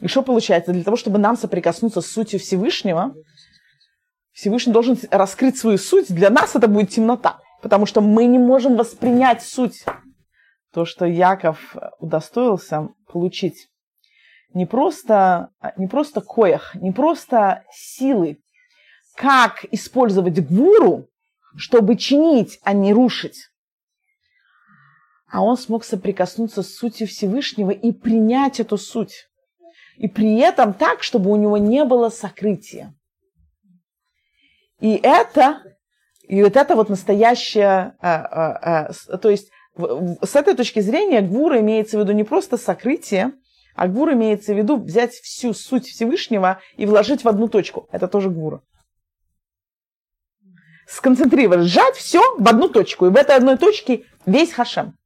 И 0.00 0.08
что 0.08 0.22
получается? 0.22 0.72
Для 0.72 0.84
того, 0.84 0.96
чтобы 0.96 1.18
нам 1.18 1.36
соприкоснуться 1.36 2.00
с 2.00 2.06
сутью 2.06 2.40
Всевышнего, 2.40 3.14
Всевышний 4.38 4.72
должен 4.72 4.96
раскрыть 5.10 5.58
свою 5.58 5.78
суть. 5.78 6.14
Для 6.14 6.30
нас 6.30 6.54
это 6.54 6.68
будет 6.68 6.90
темнота, 6.90 7.40
потому 7.60 7.86
что 7.86 8.00
мы 8.00 8.26
не 8.26 8.38
можем 8.38 8.76
воспринять 8.76 9.42
суть. 9.42 9.84
То, 10.72 10.84
что 10.84 11.06
Яков 11.06 11.74
удостоился 11.98 12.90
получить 13.08 13.68
не 14.54 14.64
просто, 14.64 15.50
не 15.76 15.88
просто 15.88 16.20
коях, 16.20 16.76
не 16.76 16.92
просто 16.92 17.64
силы, 17.72 18.38
как 19.16 19.64
использовать 19.72 20.38
гуру, 20.48 21.08
чтобы 21.56 21.96
чинить, 21.96 22.60
а 22.62 22.74
не 22.74 22.92
рушить. 22.92 23.50
А 25.28 25.42
он 25.42 25.56
смог 25.58 25.82
соприкоснуться 25.82 26.62
с 26.62 26.76
сутью 26.76 27.08
Всевышнего 27.08 27.72
и 27.72 27.90
принять 27.90 28.60
эту 28.60 28.78
суть. 28.78 29.28
И 29.96 30.06
при 30.06 30.38
этом 30.38 30.74
так, 30.74 31.02
чтобы 31.02 31.28
у 31.32 31.36
него 31.36 31.58
не 31.58 31.82
было 31.84 32.08
сокрытия. 32.08 32.94
И 34.80 34.94
это, 35.02 35.62
и 36.22 36.42
вот 36.42 36.56
это 36.56 36.76
вот 36.76 36.88
настоящее, 36.88 37.96
а, 38.00 38.14
а, 38.14 38.92
а, 39.08 39.18
то 39.18 39.30
есть 39.30 39.50
с 39.76 40.34
этой 40.34 40.54
точки 40.54 40.80
зрения 40.80 41.20
гвура 41.20 41.60
имеется 41.60 41.96
в 41.96 42.00
виду 42.00 42.12
не 42.12 42.24
просто 42.24 42.56
сокрытие, 42.56 43.32
а 43.74 43.86
гвур 43.86 44.12
имеется 44.12 44.52
в 44.52 44.58
виду 44.58 44.76
взять 44.76 45.12
всю 45.12 45.54
суть 45.54 45.86
Всевышнего 45.86 46.60
и 46.76 46.84
вложить 46.84 47.22
в 47.22 47.28
одну 47.28 47.48
точку. 47.48 47.88
Это 47.92 48.08
тоже 48.08 48.28
гвура. 48.28 48.62
Сконцентрировать, 50.88 51.66
сжать 51.66 51.94
все 51.94 52.20
в 52.38 52.48
одну 52.48 52.68
точку. 52.68 53.06
И 53.06 53.10
в 53.10 53.16
этой 53.16 53.36
одной 53.36 53.56
точке 53.56 54.04
весь 54.26 54.52
Хашем. 54.52 54.96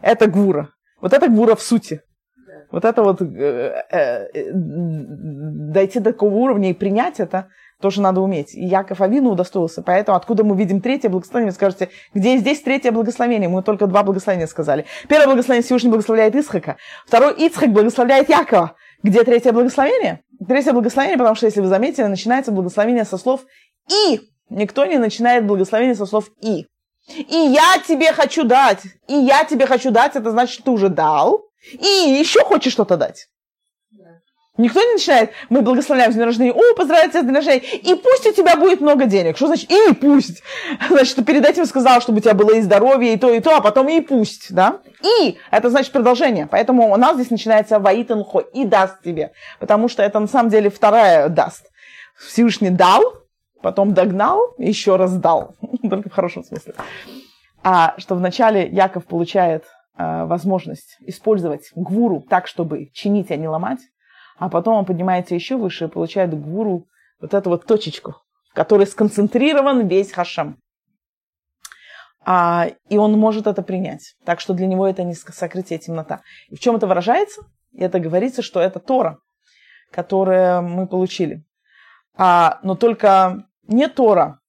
Это 0.00 0.28
гвура. 0.28 0.72
Вот 1.00 1.12
это 1.12 1.28
гвура 1.28 1.56
в 1.56 1.62
сути. 1.62 2.00
Вот 2.70 2.84
это 2.84 3.02
вот 3.02 3.20
э, 3.22 3.84
э, 3.90 4.52
дойти 4.52 6.00
до 6.00 6.12
такого 6.12 6.34
уровня 6.34 6.70
и 6.70 6.74
принять 6.74 7.18
это, 7.18 7.48
тоже 7.80 8.00
надо 8.00 8.20
уметь. 8.20 8.54
И 8.54 8.64
Яков 8.64 9.00
Авину 9.00 9.30
удостоился. 9.30 9.82
Поэтому 9.82 10.16
откуда 10.16 10.44
мы 10.44 10.56
видим 10.56 10.80
третье 10.80 11.08
благословение? 11.08 11.52
Скажете, 11.52 11.90
где 12.14 12.36
здесь 12.36 12.60
третье 12.60 12.90
благословение? 12.90 13.48
Мы 13.48 13.62
только 13.62 13.86
два 13.86 14.02
благословения 14.02 14.46
сказали. 14.46 14.84
Первое 15.08 15.26
благословение 15.28 15.64
Всевышний 15.64 15.90
благословляет 15.90 16.34
Исхака. 16.34 16.76
Второе 17.06 17.32
Ицхак 17.32 17.70
благословляет 17.70 18.28
Якова. 18.28 18.74
Где 19.02 19.22
третье 19.22 19.52
благословение? 19.52 20.22
Третье 20.46 20.72
благословение, 20.72 21.18
потому 21.18 21.36
что, 21.36 21.46
если 21.46 21.60
вы 21.60 21.68
заметили, 21.68 22.04
начинается 22.04 22.52
благословение 22.52 23.04
со 23.04 23.16
слов 23.16 23.42
«и». 23.90 24.20
Никто 24.50 24.84
не 24.86 24.98
начинает 24.98 25.46
благословение 25.46 25.94
со 25.94 26.06
слов 26.06 26.30
«и». 26.40 26.66
И 27.16 27.36
я 27.36 27.78
тебе 27.86 28.12
хочу 28.12 28.44
дать. 28.44 28.82
И 29.06 29.14
я 29.14 29.44
тебе 29.44 29.66
хочу 29.66 29.90
дать, 29.90 30.16
это 30.16 30.30
значит, 30.30 30.64
ты 30.64 30.70
уже 30.70 30.88
дал. 30.88 31.44
И 31.72 31.86
еще 31.86 32.40
хочешь 32.44 32.72
что-то 32.72 32.96
дать. 32.96 33.28
Никто 34.58 34.82
не 34.82 34.94
начинает, 34.94 35.30
мы 35.50 35.62
благословляем 35.62 36.10
с 36.10 36.16
день 36.16 36.24
рождения, 36.24 36.52
о, 36.52 36.74
поздравляю 36.74 37.10
тебя 37.10 37.20
с 37.20 37.24
днем 37.24 37.36
рождения, 37.36 37.60
и 37.60 37.94
пусть 37.94 38.26
у 38.26 38.32
тебя 38.32 38.56
будет 38.56 38.80
много 38.80 39.06
денег. 39.06 39.36
Что 39.36 39.46
значит 39.46 39.70
и 39.70 39.94
пусть? 39.94 40.42
Значит, 40.90 41.24
перед 41.24 41.46
этим 41.46 41.64
сказал, 41.64 42.00
чтобы 42.00 42.18
у 42.18 42.20
тебя 42.20 42.34
было 42.34 42.56
и 42.56 42.60
здоровье, 42.60 43.14
и 43.14 43.16
то, 43.16 43.32
и 43.32 43.38
то, 43.38 43.56
а 43.56 43.60
потом 43.60 43.88
и 43.88 44.00
пусть, 44.00 44.52
да? 44.52 44.80
И, 45.20 45.38
это 45.52 45.70
значит 45.70 45.92
продолжение. 45.92 46.48
Поэтому 46.50 46.92
у 46.92 46.96
нас 46.96 47.14
здесь 47.14 47.30
начинается 47.30 47.78
ваитан 47.78 48.24
хо, 48.24 48.40
и 48.40 48.64
даст 48.64 49.00
тебе. 49.04 49.30
Потому 49.60 49.88
что 49.88 50.02
это 50.02 50.18
на 50.18 50.26
самом 50.26 50.50
деле 50.50 50.70
вторая 50.70 51.28
даст. 51.28 51.70
Всевышний 52.16 52.70
дал, 52.70 53.02
потом 53.62 53.94
догнал, 53.94 54.54
еще 54.58 54.96
раз 54.96 55.16
дал. 55.16 55.54
Только 55.88 56.08
в 56.08 56.12
хорошем 56.12 56.42
смысле. 56.42 56.74
А 57.62 57.94
что 57.98 58.16
вначале 58.16 58.66
Яков 58.66 59.04
получает 59.04 59.66
э, 59.96 60.24
возможность 60.24 60.96
использовать 61.06 61.70
гвуру 61.76 62.24
так, 62.28 62.48
чтобы 62.48 62.90
чинить, 62.92 63.30
а 63.30 63.36
не 63.36 63.46
ломать, 63.46 63.80
а 64.38 64.48
потом 64.48 64.76
он 64.76 64.84
поднимается 64.84 65.34
еще 65.34 65.56
выше 65.56 65.86
и 65.86 65.88
получает 65.88 66.38
гуру 66.38 66.86
вот 67.20 67.34
эту 67.34 67.50
вот 67.50 67.66
точечку, 67.66 68.16
в 68.50 68.54
которой 68.54 68.86
сконцентрирован 68.86 69.86
весь 69.86 70.12
хашам. 70.12 70.58
А, 72.24 72.68
и 72.88 72.98
он 72.98 73.18
может 73.18 73.46
это 73.46 73.62
принять. 73.62 74.14
Так 74.24 74.40
что 74.40 74.54
для 74.54 74.66
него 74.66 74.86
это 74.86 75.02
не 75.02 75.14
сокрытие 75.14 75.78
темнота. 75.78 76.20
И 76.48 76.56
в 76.56 76.60
чем 76.60 76.76
это 76.76 76.86
выражается? 76.86 77.42
Это 77.76 77.98
говорится, 77.98 78.42
что 78.42 78.60
это 78.60 78.80
Тора, 78.80 79.18
которую 79.90 80.62
мы 80.62 80.86
получили. 80.86 81.44
А, 82.16 82.60
но 82.62 82.76
только 82.76 83.46
не 83.66 83.88
Тора 83.88 84.40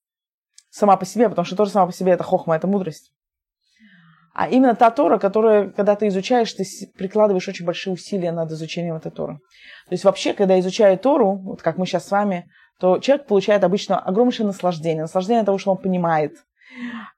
сама 0.69 0.97
по 0.97 1.05
себе, 1.05 1.29
потому 1.29 1.45
что 1.45 1.55
Тора 1.55 1.69
сама 1.69 1.87
по 1.87 1.93
себе 1.93 2.11
это 2.11 2.23
хохма, 2.23 2.55
это 2.55 2.67
мудрость 2.67 3.11
а 4.39 4.47
именно 4.47 4.73
та 4.73 4.89
Тора, 4.89 5.19
которая, 5.19 5.69
когда 5.69 5.97
ты 5.97 6.07
изучаешь, 6.07 6.53
ты 6.53 6.63
прикладываешь 6.97 7.49
очень 7.49 7.65
большие 7.65 7.93
усилия 7.93 8.31
над 8.31 8.49
изучением 8.53 8.95
этой 8.95 9.11
Торы. 9.11 9.33
То 9.89 9.91
есть 9.91 10.05
вообще, 10.05 10.33
когда 10.33 10.57
изучаю 10.61 10.97
Тору, 10.97 11.35
вот 11.35 11.61
как 11.61 11.77
мы 11.77 11.85
сейчас 11.85 12.07
с 12.07 12.11
вами, 12.11 12.49
то 12.79 12.99
человек 12.99 13.27
получает 13.27 13.65
обычно 13.65 13.99
огромнейшее 13.99 14.47
наслаждение. 14.47 15.01
Наслаждение 15.01 15.43
того, 15.43 15.57
что 15.57 15.71
он 15.71 15.77
понимает. 15.77 16.37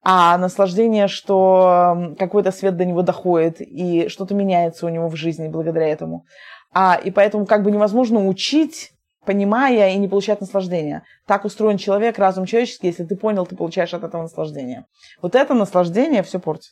А 0.01 0.35
наслаждение, 0.39 1.07
что 1.07 2.15
какой-то 2.17 2.51
свет 2.51 2.75
до 2.75 2.85
него 2.85 3.03
доходит, 3.03 3.57
и 3.59 4.07
что-то 4.07 4.33
меняется 4.33 4.87
у 4.87 4.89
него 4.89 5.07
в 5.07 5.15
жизни 5.15 5.47
благодаря 5.47 5.89
этому. 5.89 6.25
А, 6.73 6.95
и 6.95 7.11
поэтому 7.11 7.45
как 7.45 7.61
бы 7.61 7.69
невозможно 7.69 8.27
учить, 8.27 8.93
понимая 9.27 9.91
и 9.91 9.97
не 9.97 10.07
получать 10.07 10.41
наслаждения. 10.41 11.03
Так 11.27 11.45
устроен 11.45 11.77
человек, 11.77 12.17
разум 12.17 12.47
человеческий. 12.47 12.87
Если 12.87 13.03
ты 13.03 13.15
понял, 13.15 13.45
ты 13.45 13.55
получаешь 13.55 13.93
от 13.93 14.03
этого 14.03 14.23
наслаждение. 14.23 14.87
Вот 15.21 15.35
это 15.35 15.53
наслаждение 15.53 16.23
все 16.23 16.39
портит. 16.39 16.71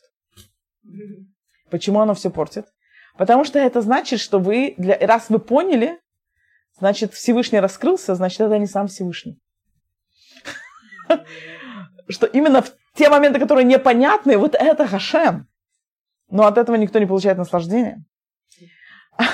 Почему 1.70 2.00
оно 2.00 2.14
все 2.14 2.30
портит? 2.30 2.66
Потому 3.16 3.44
что 3.44 3.58
это 3.58 3.80
значит, 3.80 4.20
что 4.20 4.38
вы, 4.38 4.74
для, 4.78 4.96
раз 4.98 5.28
вы 5.28 5.38
поняли, 5.38 6.00
значит, 6.78 7.12
Всевышний 7.12 7.60
раскрылся, 7.60 8.14
значит, 8.14 8.40
это 8.40 8.58
не 8.58 8.66
сам 8.66 8.86
Всевышний. 8.86 9.38
Что 12.08 12.26
именно 12.26 12.62
в 12.62 12.72
те 12.94 13.08
моменты, 13.08 13.38
которые 13.38 13.64
непонятны, 13.64 14.36
вот 14.36 14.54
это 14.54 14.86
Хашем. 14.86 15.48
Но 16.28 16.46
от 16.46 16.58
этого 16.58 16.76
никто 16.76 16.98
не 16.98 17.06
получает 17.06 17.38
наслаждения. 17.38 18.04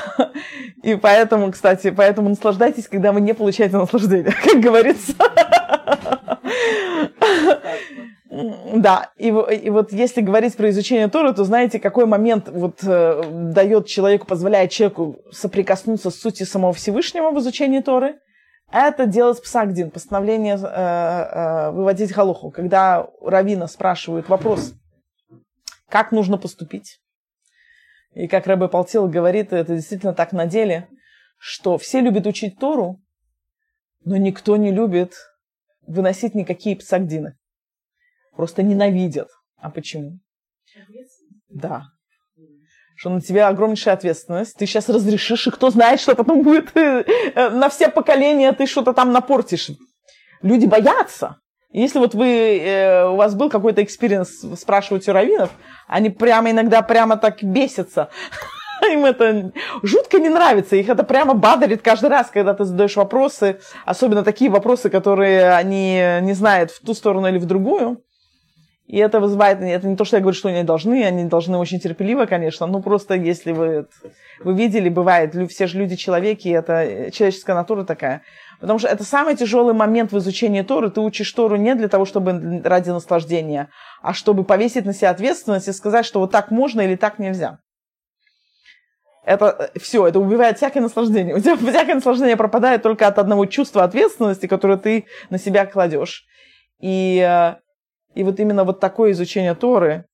И 0.82 0.96
поэтому, 0.96 1.52
кстати, 1.52 1.90
поэтому 1.90 2.28
наслаждайтесь, 2.28 2.88
когда 2.88 3.12
вы 3.12 3.20
не 3.20 3.34
получаете 3.34 3.76
наслаждения, 3.76 4.34
как 4.44 4.60
говорится. 4.60 5.14
Да, 8.74 9.12
и, 9.16 9.28
и 9.28 9.70
вот 9.70 9.92
если 9.92 10.20
говорить 10.20 10.56
про 10.56 10.68
изучение 10.70 11.08
Торы, 11.08 11.32
то 11.32 11.44
знаете, 11.44 11.80
какой 11.80 12.06
момент 12.06 12.48
вот 12.48 12.80
э, 12.84 13.22
дает 13.30 13.86
человеку, 13.86 14.26
позволяет 14.26 14.70
человеку 14.70 15.16
соприкоснуться 15.32 16.10
с 16.10 16.20
сутью 16.20 16.46
самого 16.46 16.72
Всевышнего 16.74 17.30
в 17.30 17.38
изучении 17.38 17.80
Торы? 17.80 18.18
Это 18.70 19.06
делать 19.06 19.42
псагдин, 19.42 19.90
постановление 19.90 20.56
э, 20.56 20.58
э, 20.58 21.70
выводить 21.70 22.12
халуху, 22.12 22.50
когда 22.50 23.06
Равина 23.22 23.68
спрашивает 23.68 24.28
вопрос, 24.28 24.74
как 25.88 26.12
нужно 26.12 26.36
поступить. 26.36 27.00
И 28.12 28.28
как 28.28 28.46
Рэбе 28.46 28.68
Палтил 28.68 29.08
говорит, 29.08 29.52
это 29.52 29.76
действительно 29.76 30.12
так 30.12 30.32
на 30.32 30.46
деле, 30.46 30.88
что 31.38 31.78
все 31.78 32.00
любят 32.00 32.26
учить 32.26 32.58
Тору, 32.58 33.00
но 34.04 34.16
никто 34.16 34.56
не 34.56 34.72
любит 34.72 35.14
выносить 35.86 36.34
никакие 36.34 36.76
псагдины. 36.76 37.36
Просто 38.36 38.62
ненавидят. 38.62 39.28
А 39.56 39.70
почему? 39.70 40.18
Да. 41.48 41.84
Что 42.96 43.10
на 43.10 43.20
тебя 43.20 43.48
огромнейшая 43.48 43.94
ответственность. 43.94 44.56
Ты 44.56 44.66
сейчас 44.66 44.88
разрешишь, 44.88 45.46
и 45.46 45.50
кто 45.50 45.70
знает, 45.70 46.00
что 46.00 46.14
потом 46.14 46.42
будет 46.42 46.74
э, 46.76 47.04
на 47.50 47.68
все 47.68 47.88
поколения 47.88 48.52
ты 48.52 48.66
что-то 48.66 48.92
там 48.92 49.12
напортишь. 49.12 49.70
Люди 50.42 50.66
боятся. 50.66 51.36
Если 51.70 51.98
вот 51.98 52.14
вы, 52.14 52.58
э, 52.58 53.06
у 53.06 53.16
вас 53.16 53.34
был 53.34 53.50
какой-то 53.50 53.82
experience 53.82 54.44
спрашивать 54.58 55.08
у 55.08 55.12
раввинов, 55.12 55.50
они 55.88 56.10
прямо 56.10 56.50
иногда 56.50 56.80
прямо 56.80 57.16
так 57.16 57.42
бесятся. 57.42 58.08
Им 58.90 59.04
это 59.04 59.52
жутко 59.82 60.18
не 60.18 60.28
нравится. 60.28 60.76
Их 60.76 60.88
это 60.88 61.04
прямо 61.04 61.34
bother 61.34 61.70
ит 61.70 61.82
каждый 61.82 62.08
раз, 62.08 62.28
когда 62.28 62.54
ты 62.54 62.64
задаешь 62.64 62.96
вопросы. 62.96 63.60
Особенно 63.84 64.22
такие 64.22 64.50
вопросы, 64.50 64.88
которые 64.88 65.52
они 65.52 66.20
не 66.22 66.32
знают 66.32 66.70
в 66.70 66.80
ту 66.80 66.94
сторону 66.94 67.28
или 67.28 67.38
в 67.38 67.46
другую. 67.46 68.05
И 68.86 68.98
это 68.98 69.18
вызывает, 69.18 69.60
это 69.60 69.88
не 69.88 69.96
то, 69.96 70.04
что 70.04 70.16
я 70.16 70.20
говорю, 70.20 70.36
что 70.36 70.48
они 70.48 70.62
должны, 70.62 71.04
они 71.04 71.24
должны 71.24 71.58
очень 71.58 71.80
терпеливо, 71.80 72.26
конечно, 72.26 72.66
но 72.66 72.80
просто 72.80 73.14
если 73.14 73.50
вы, 73.50 73.86
вы 74.38 74.54
видели, 74.54 74.88
бывает, 74.88 75.34
все 75.50 75.66
же 75.66 75.78
люди 75.78 75.96
человеки, 75.96 76.48
это 76.48 77.10
человеческая 77.10 77.54
натура 77.54 77.84
такая. 77.84 78.22
Потому 78.60 78.78
что 78.78 78.88
это 78.88 79.02
самый 79.04 79.36
тяжелый 79.36 79.74
момент 79.74 80.12
в 80.12 80.18
изучении 80.18 80.62
Торы. 80.62 80.90
Ты 80.90 81.00
учишь 81.00 81.30
Тору 81.32 81.56
не 81.56 81.74
для 81.74 81.88
того, 81.88 82.04
чтобы 82.04 82.62
ради 82.64 82.90
наслаждения, 82.90 83.68
а 84.02 84.14
чтобы 84.14 84.44
повесить 84.44 84.86
на 84.86 84.94
себя 84.94 85.10
ответственность 85.10 85.68
и 85.68 85.72
сказать, 85.72 86.06
что 86.06 86.20
вот 86.20 86.30
так 86.30 86.50
можно 86.50 86.80
или 86.80 86.96
так 86.96 87.18
нельзя. 87.18 87.58
Это 89.24 89.72
все, 89.76 90.06
это 90.06 90.20
убивает 90.20 90.56
всякое 90.56 90.80
наслаждение. 90.80 91.34
У 91.34 91.40
тебя 91.40 91.56
всякое 91.72 91.96
наслаждение 91.96 92.36
пропадает 92.36 92.82
только 92.82 93.08
от 93.08 93.18
одного 93.18 93.46
чувства 93.46 93.82
ответственности, 93.82 94.46
которое 94.46 94.78
ты 94.78 95.06
на 95.28 95.38
себя 95.38 95.66
кладешь. 95.66 96.24
И 96.80 97.18
э, 97.18 97.56
и 98.16 98.24
вот 98.24 98.40
именно 98.40 98.64
вот 98.64 98.80
такое 98.80 99.12
изучение 99.12 99.54
Торы, 99.54 100.06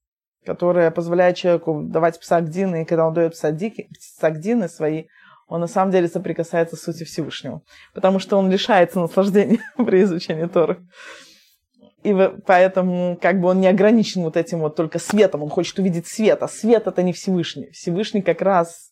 которое 0.44 0.90
позволяет 0.90 1.36
человеку 1.36 1.82
давать 1.84 2.18
псагдины, 2.18 2.82
и 2.82 2.84
когда 2.84 3.06
он 3.06 3.14
дает 3.14 3.32
псадики, 3.32 3.88
псагдины 3.94 4.68
свои, 4.68 5.04
он 5.46 5.60
на 5.60 5.68
самом 5.68 5.92
деле 5.92 6.08
соприкасается 6.08 6.74
с 6.74 6.82
сути 6.82 7.04
Всевышнего. 7.04 7.62
Потому 7.94 8.18
что 8.18 8.36
он 8.36 8.50
лишается 8.50 8.98
наслаждения 8.98 9.60
при 9.76 10.02
изучении 10.02 10.46
Торы. 10.46 10.84
И 12.02 12.12
поэтому 12.44 13.16
как 13.22 13.40
бы 13.40 13.48
он 13.48 13.60
не 13.60 13.68
ограничен 13.68 14.22
вот 14.22 14.36
этим 14.36 14.58
вот 14.58 14.74
только 14.74 14.98
светом, 14.98 15.44
он 15.44 15.48
хочет 15.48 15.78
увидеть 15.78 16.08
свет, 16.08 16.42
а 16.42 16.48
свет 16.48 16.88
это 16.88 17.04
не 17.04 17.12
Всевышний. 17.12 17.70
Всевышний 17.70 18.22
как 18.22 18.42
раз 18.42 18.90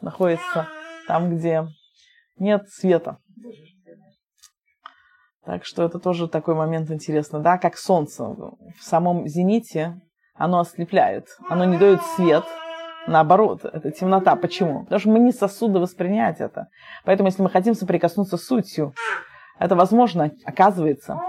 находится 0.00 0.66
там, 1.06 1.36
где 1.36 1.68
нет 2.38 2.68
света. 2.68 3.18
Так 5.44 5.64
что 5.64 5.82
это 5.82 5.98
тоже 5.98 6.28
такой 6.28 6.54
момент 6.54 6.90
интересный, 6.90 7.40
да, 7.40 7.58
как 7.58 7.76
солнце 7.76 8.24
в 8.24 8.56
самом 8.80 9.26
зените, 9.26 10.00
оно 10.34 10.60
ослепляет, 10.60 11.26
оно 11.48 11.64
не 11.64 11.78
дает 11.78 12.00
свет, 12.16 12.44
наоборот, 13.06 13.64
это 13.64 13.90
темнота. 13.90 14.36
Почему? 14.36 14.84
Потому 14.84 15.00
что 15.00 15.10
мы 15.10 15.18
не 15.18 15.32
сосуды 15.32 15.80
воспринять 15.80 16.40
это. 16.40 16.68
Поэтому, 17.04 17.28
если 17.28 17.42
мы 17.42 17.50
хотим 17.50 17.74
соприкоснуться 17.74 18.36
с 18.36 18.44
сутью, 18.44 18.94
это 19.58 19.74
возможно, 19.74 20.30
оказывается. 20.44 21.20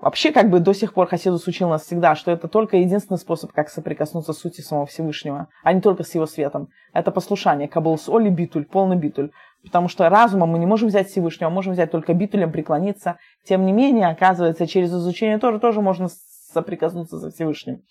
Вообще, 0.00 0.32
как 0.32 0.50
бы 0.50 0.58
до 0.58 0.74
сих 0.74 0.94
пор 0.94 1.06
Хасидус 1.06 1.46
учил 1.46 1.68
нас 1.68 1.82
всегда, 1.82 2.16
что 2.16 2.32
это 2.32 2.48
только 2.48 2.76
единственный 2.76 3.18
способ, 3.18 3.52
как 3.52 3.68
соприкоснуться 3.68 4.32
с 4.32 4.38
сутью 4.38 4.64
самого 4.64 4.86
Всевышнего, 4.86 5.46
а 5.62 5.72
не 5.72 5.80
только 5.80 6.02
с 6.02 6.12
его 6.14 6.26
светом. 6.26 6.70
Это 6.92 7.12
послушание, 7.12 7.68
кабул 7.68 7.96
с 7.96 8.08
оли 8.08 8.28
битуль, 8.28 8.64
полный 8.64 8.96
битуль. 8.96 9.30
Потому 9.64 9.88
что 9.88 10.08
разумом 10.08 10.50
мы 10.50 10.58
не 10.58 10.66
можем 10.66 10.88
взять 10.88 11.08
Всевышнего, 11.08 11.50
можем 11.50 11.72
взять 11.72 11.90
только 11.90 12.14
битулем, 12.14 12.50
преклониться. 12.50 13.18
Тем 13.44 13.64
не 13.64 13.72
менее, 13.72 14.08
оказывается, 14.08 14.66
через 14.66 14.90
изучение 14.90 15.38
тоже, 15.38 15.60
тоже 15.60 15.80
можно 15.80 16.08
соприкоснуться 16.52 17.18
со 17.18 17.30
Всевышним. 17.30 17.82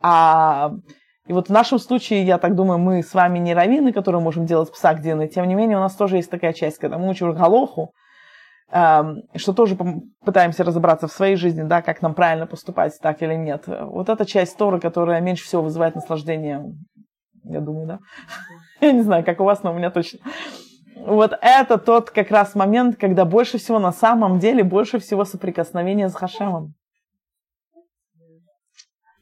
А 0.00 0.72
и 1.26 1.32
вот 1.32 1.48
в 1.48 1.52
нашем 1.52 1.78
случае, 1.78 2.24
я 2.24 2.38
так 2.38 2.56
думаю, 2.56 2.78
мы 2.78 3.02
с 3.02 3.14
вами 3.14 3.38
не 3.38 3.54
раввины, 3.54 3.92
которые 3.92 4.20
можем 4.20 4.46
делать 4.46 4.72
псагдины. 4.72 5.28
Тем 5.28 5.46
не 5.46 5.54
менее, 5.54 5.78
у 5.78 5.80
нас 5.80 5.94
тоже 5.94 6.16
есть 6.16 6.30
такая 6.30 6.52
часть, 6.52 6.78
когда 6.78 6.98
мы 6.98 7.08
учим 7.08 7.32
Галоху, 7.32 7.94
Эм, 8.74 9.24
что 9.36 9.52
тоже 9.52 9.76
пытаемся 10.24 10.64
разобраться 10.64 11.06
в 11.06 11.12
своей 11.12 11.36
жизни, 11.36 11.62
да, 11.62 11.82
как 11.82 12.00
нам 12.00 12.14
правильно 12.14 12.46
поступать, 12.46 12.98
так 13.02 13.22
или 13.22 13.34
нет. 13.34 13.64
Вот 13.66 14.08
эта 14.08 14.24
часть 14.24 14.56
Торы, 14.56 14.80
которая 14.80 15.20
меньше 15.20 15.44
всего 15.44 15.60
вызывает 15.60 15.94
наслаждение, 15.94 16.74
я 17.44 17.60
думаю, 17.60 17.86
да. 17.86 17.98
Я 18.80 18.92
не 18.92 19.02
знаю, 19.02 19.24
как 19.26 19.40
у 19.40 19.44
вас, 19.44 19.62
но 19.62 19.72
у 19.72 19.74
меня 19.74 19.90
точно. 19.90 20.20
Вот 21.04 21.36
это 21.40 21.78
тот 21.78 22.10
как 22.10 22.30
раз 22.30 22.54
момент, 22.54 22.96
когда 22.96 23.24
больше 23.24 23.58
всего 23.58 23.78
на 23.78 23.92
самом 23.92 24.38
деле, 24.38 24.62
больше 24.62 24.98
всего 24.98 25.24
соприкосновения 25.24 26.08
с 26.08 26.14
Хашемом. 26.14 26.74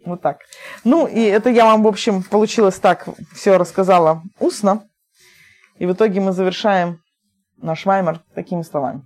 Вот 0.05 0.23
так. 0.23 0.39
Ну, 0.85 1.07
и 1.07 1.21
это 1.21 1.51
я 1.51 1.67
вам, 1.67 1.83
в 1.83 1.87
общем, 1.87 2.23
получилось 2.23 2.79
так, 2.79 3.09
все 3.35 3.57
рассказала 3.57 4.23
устно. 4.39 4.89
И 5.79 5.87
в 5.87 5.93
итоге 5.93 6.21
мы 6.21 6.33
завершаем 6.33 7.01
наш 7.57 7.85
ваймер 7.85 8.21
такими 8.35 8.63
словами 8.63 9.05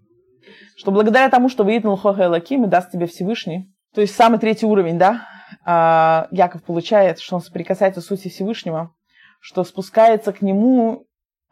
что 0.77 0.91
благодаря 0.91 1.29
тому, 1.31 1.49
что 1.49 1.65
выитнул 1.65 1.97
Хоха 1.97 2.25
Элаким 2.25 2.65
и 2.65 2.69
даст 2.69 2.91
тебе 2.91 3.07
Всевышний, 3.07 3.73
то 3.95 4.01
есть 4.01 4.15
самый 4.15 4.39
третий 4.39 4.67
уровень, 4.67 4.99
да, 4.99 5.27
а, 5.65 6.27
Яков 6.31 6.65
получает, 6.65 7.21
что 7.21 7.37
он 7.37 7.43
соприкасается 7.43 8.01
с 8.01 8.07
сути 8.07 8.29
Всевышнего, 8.29 8.93
что 9.41 9.63
спускается 9.65 10.33
к 10.33 10.43
нему 10.43 11.07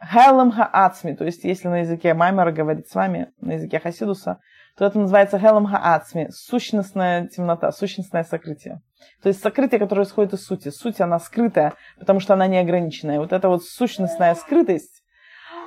Хелем 0.05 0.51
Хаацми, 0.51 1.15
то 1.15 1.25
есть 1.25 1.45
если 1.45 1.69
на 1.69 1.81
языке 1.81 2.15
Маймера 2.15 2.51
говорить 2.51 2.89
с 2.89 2.95
вами, 2.95 3.33
на 3.41 3.53
языке 3.53 3.79
Хасидуса, 3.79 4.41
то 4.77 4.85
это 4.85 4.99
называется 4.99 5.39
Хелем 5.39 5.67
Хаацми, 5.67 6.29
сущностная 6.31 7.29
темнота, 7.29 7.71
сущностное 7.73 8.25
сокрытие. 8.25 8.81
То 9.23 9.29
есть 9.29 9.41
сокрытие, 9.41 9.79
которое 9.79 10.03
исходит 10.03 10.33
из 10.33 10.45
сути. 10.45 10.71
Суть, 10.71 11.01
она 11.01 11.19
скрытая, 11.19 11.75
потому 11.99 12.21
что 12.21 12.35
она 12.35 12.47
неограниченная. 12.47 13.21
Вот 13.21 13.33
эта 13.33 13.49
вот 13.49 13.65
сущностная 13.65 14.35
скрытость, 14.35 15.03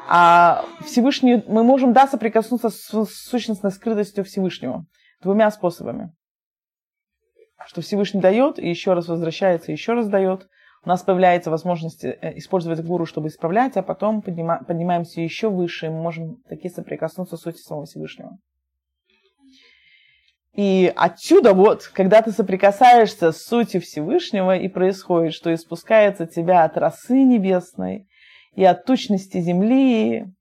а 0.07 0.65
Всевышний, 0.85 1.43
мы 1.47 1.63
можем, 1.63 1.93
да, 1.93 2.07
соприкоснуться 2.07 2.69
с 2.69 2.91
сущностной 3.29 3.71
скрытостью 3.71 4.23
Всевышнего 4.23 4.85
двумя 5.21 5.49
способами. 5.49 6.13
Что 7.65 7.81
Всевышний 7.81 8.21
дает, 8.21 8.59
и 8.59 8.69
еще 8.69 8.93
раз 8.93 9.07
возвращается, 9.07 9.71
еще 9.71 9.93
раз 9.93 10.07
дает. 10.07 10.47
У 10.85 10.89
нас 10.89 11.01
появляется 11.01 11.49
возможность 11.49 12.05
э, 12.05 12.33
использовать 12.35 12.83
гуру, 12.85 13.07
чтобы 13.07 13.29
исправлять, 13.29 13.75
а 13.75 13.81
потом 13.81 14.21
поднима, 14.21 14.63
поднимаемся 14.67 15.19
еще 15.19 15.49
выше, 15.49 15.87
и 15.87 15.89
мы 15.89 16.01
можем 16.01 16.35
таки 16.47 16.69
соприкоснуться 16.69 17.37
с 17.37 17.41
сути 17.41 17.57
самого 17.57 17.87
Всевышнего. 17.87 18.37
И 20.53 20.93
отсюда 20.95 21.53
вот, 21.53 21.89
когда 21.91 22.21
ты 22.21 22.31
соприкасаешься 22.31 23.31
с 23.31 23.43
сутью 23.43 23.81
Всевышнего, 23.81 24.55
и 24.55 24.67
происходит, 24.67 25.33
что 25.33 25.53
испускается 25.53 26.27
тебя 26.27 26.63
от 26.63 26.77
росы 26.77 27.23
небесной, 27.23 28.07
и 28.53 28.63
от 28.63 28.85
тучности 28.85 29.41
земли, 29.41 30.31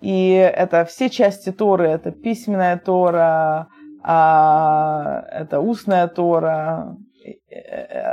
и 0.00 0.30
это 0.30 0.84
все 0.84 1.08
части 1.08 1.52
Торы, 1.52 1.86
это 1.86 2.10
письменная 2.10 2.76
Тора, 2.76 3.68
а, 4.02 5.24
это 5.30 5.60
устная 5.60 6.06
Тора, 6.08 6.96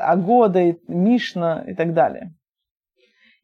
Агода, 0.04 0.76
Мишна 0.88 1.63
и 1.67 1.73
так 1.73 1.93
далее. 1.93 2.34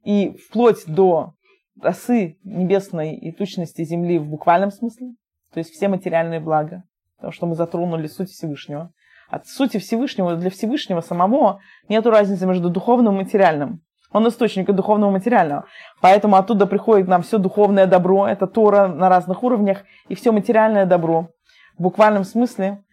И 0.03 0.37
вплоть 0.37 0.85
до 0.87 1.33
росы 1.81 2.37
небесной 2.43 3.15
и 3.15 3.31
тучности 3.31 3.83
земли 3.83 4.19
в 4.19 4.25
буквальном 4.27 4.71
смысле, 4.71 5.13
то 5.53 5.59
есть 5.59 5.71
все 5.71 5.87
материальные 5.87 6.39
блага, 6.39 6.83
потому 7.17 7.31
что 7.31 7.47
мы 7.47 7.55
затронули 7.55 8.07
суть 8.07 8.29
Всевышнего. 8.29 8.91
От 9.29 9.47
сути 9.47 9.77
Всевышнего 9.77 10.35
для 10.35 10.49
Всевышнего 10.49 11.01
самого 11.01 11.59
нет 11.87 12.05
разницы 12.05 12.47
между 12.47 12.69
духовным 12.69 13.15
и 13.15 13.23
материальным. 13.23 13.81
Он 14.11 14.27
источник 14.27 14.71
духовного 14.71 15.11
материального. 15.11 15.65
Поэтому 16.01 16.35
оттуда 16.35 16.65
приходит 16.65 17.07
нам 17.07 17.21
все 17.21 17.37
духовное 17.37 17.85
добро, 17.85 18.27
это 18.27 18.47
Тора 18.47 18.87
на 18.87 19.07
разных 19.07 19.43
уровнях, 19.43 19.83
и 20.07 20.15
все 20.15 20.31
материальное 20.31 20.87
добро 20.87 21.29
в 21.77 21.83
буквальном 21.83 22.23
смысле. 22.23 22.83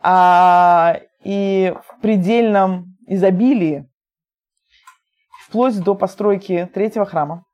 А, 0.00 0.98
и 1.24 1.74
в 1.88 2.00
предельном 2.00 2.96
изобилии, 3.06 3.88
вплоть 5.46 5.78
до 5.82 5.94
постройки 5.94 6.70
третьего 6.72 7.06
храма, 7.06 7.44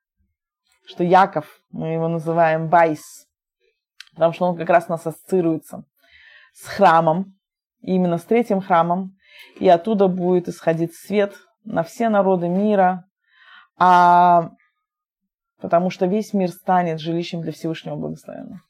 что 0.86 1.04
Яков, 1.04 1.46
мы 1.70 1.88
его 1.88 2.08
называем 2.08 2.68
Байс, 2.68 3.26
потому 4.14 4.32
что 4.32 4.46
он 4.46 4.56
как 4.56 4.68
раз 4.68 4.88
нас 4.88 5.06
ассоциируется 5.06 5.84
с 6.52 6.66
храмом, 6.66 7.36
именно 7.80 8.18
с 8.18 8.24
третьим 8.24 8.60
храмом, 8.60 9.16
и 9.58 9.68
оттуда 9.68 10.08
будет 10.08 10.48
исходить 10.48 10.94
свет 10.94 11.34
на 11.64 11.84
все 11.84 12.08
народы 12.08 12.48
мира, 12.48 13.04
а 13.78 14.50
потому 15.60 15.90
что 15.90 16.06
весь 16.06 16.32
мир 16.34 16.50
станет 16.50 17.00
жилищем 17.00 17.40
для 17.42 17.52
Всевышнего 17.52 17.94
Благословенного. 17.94 18.60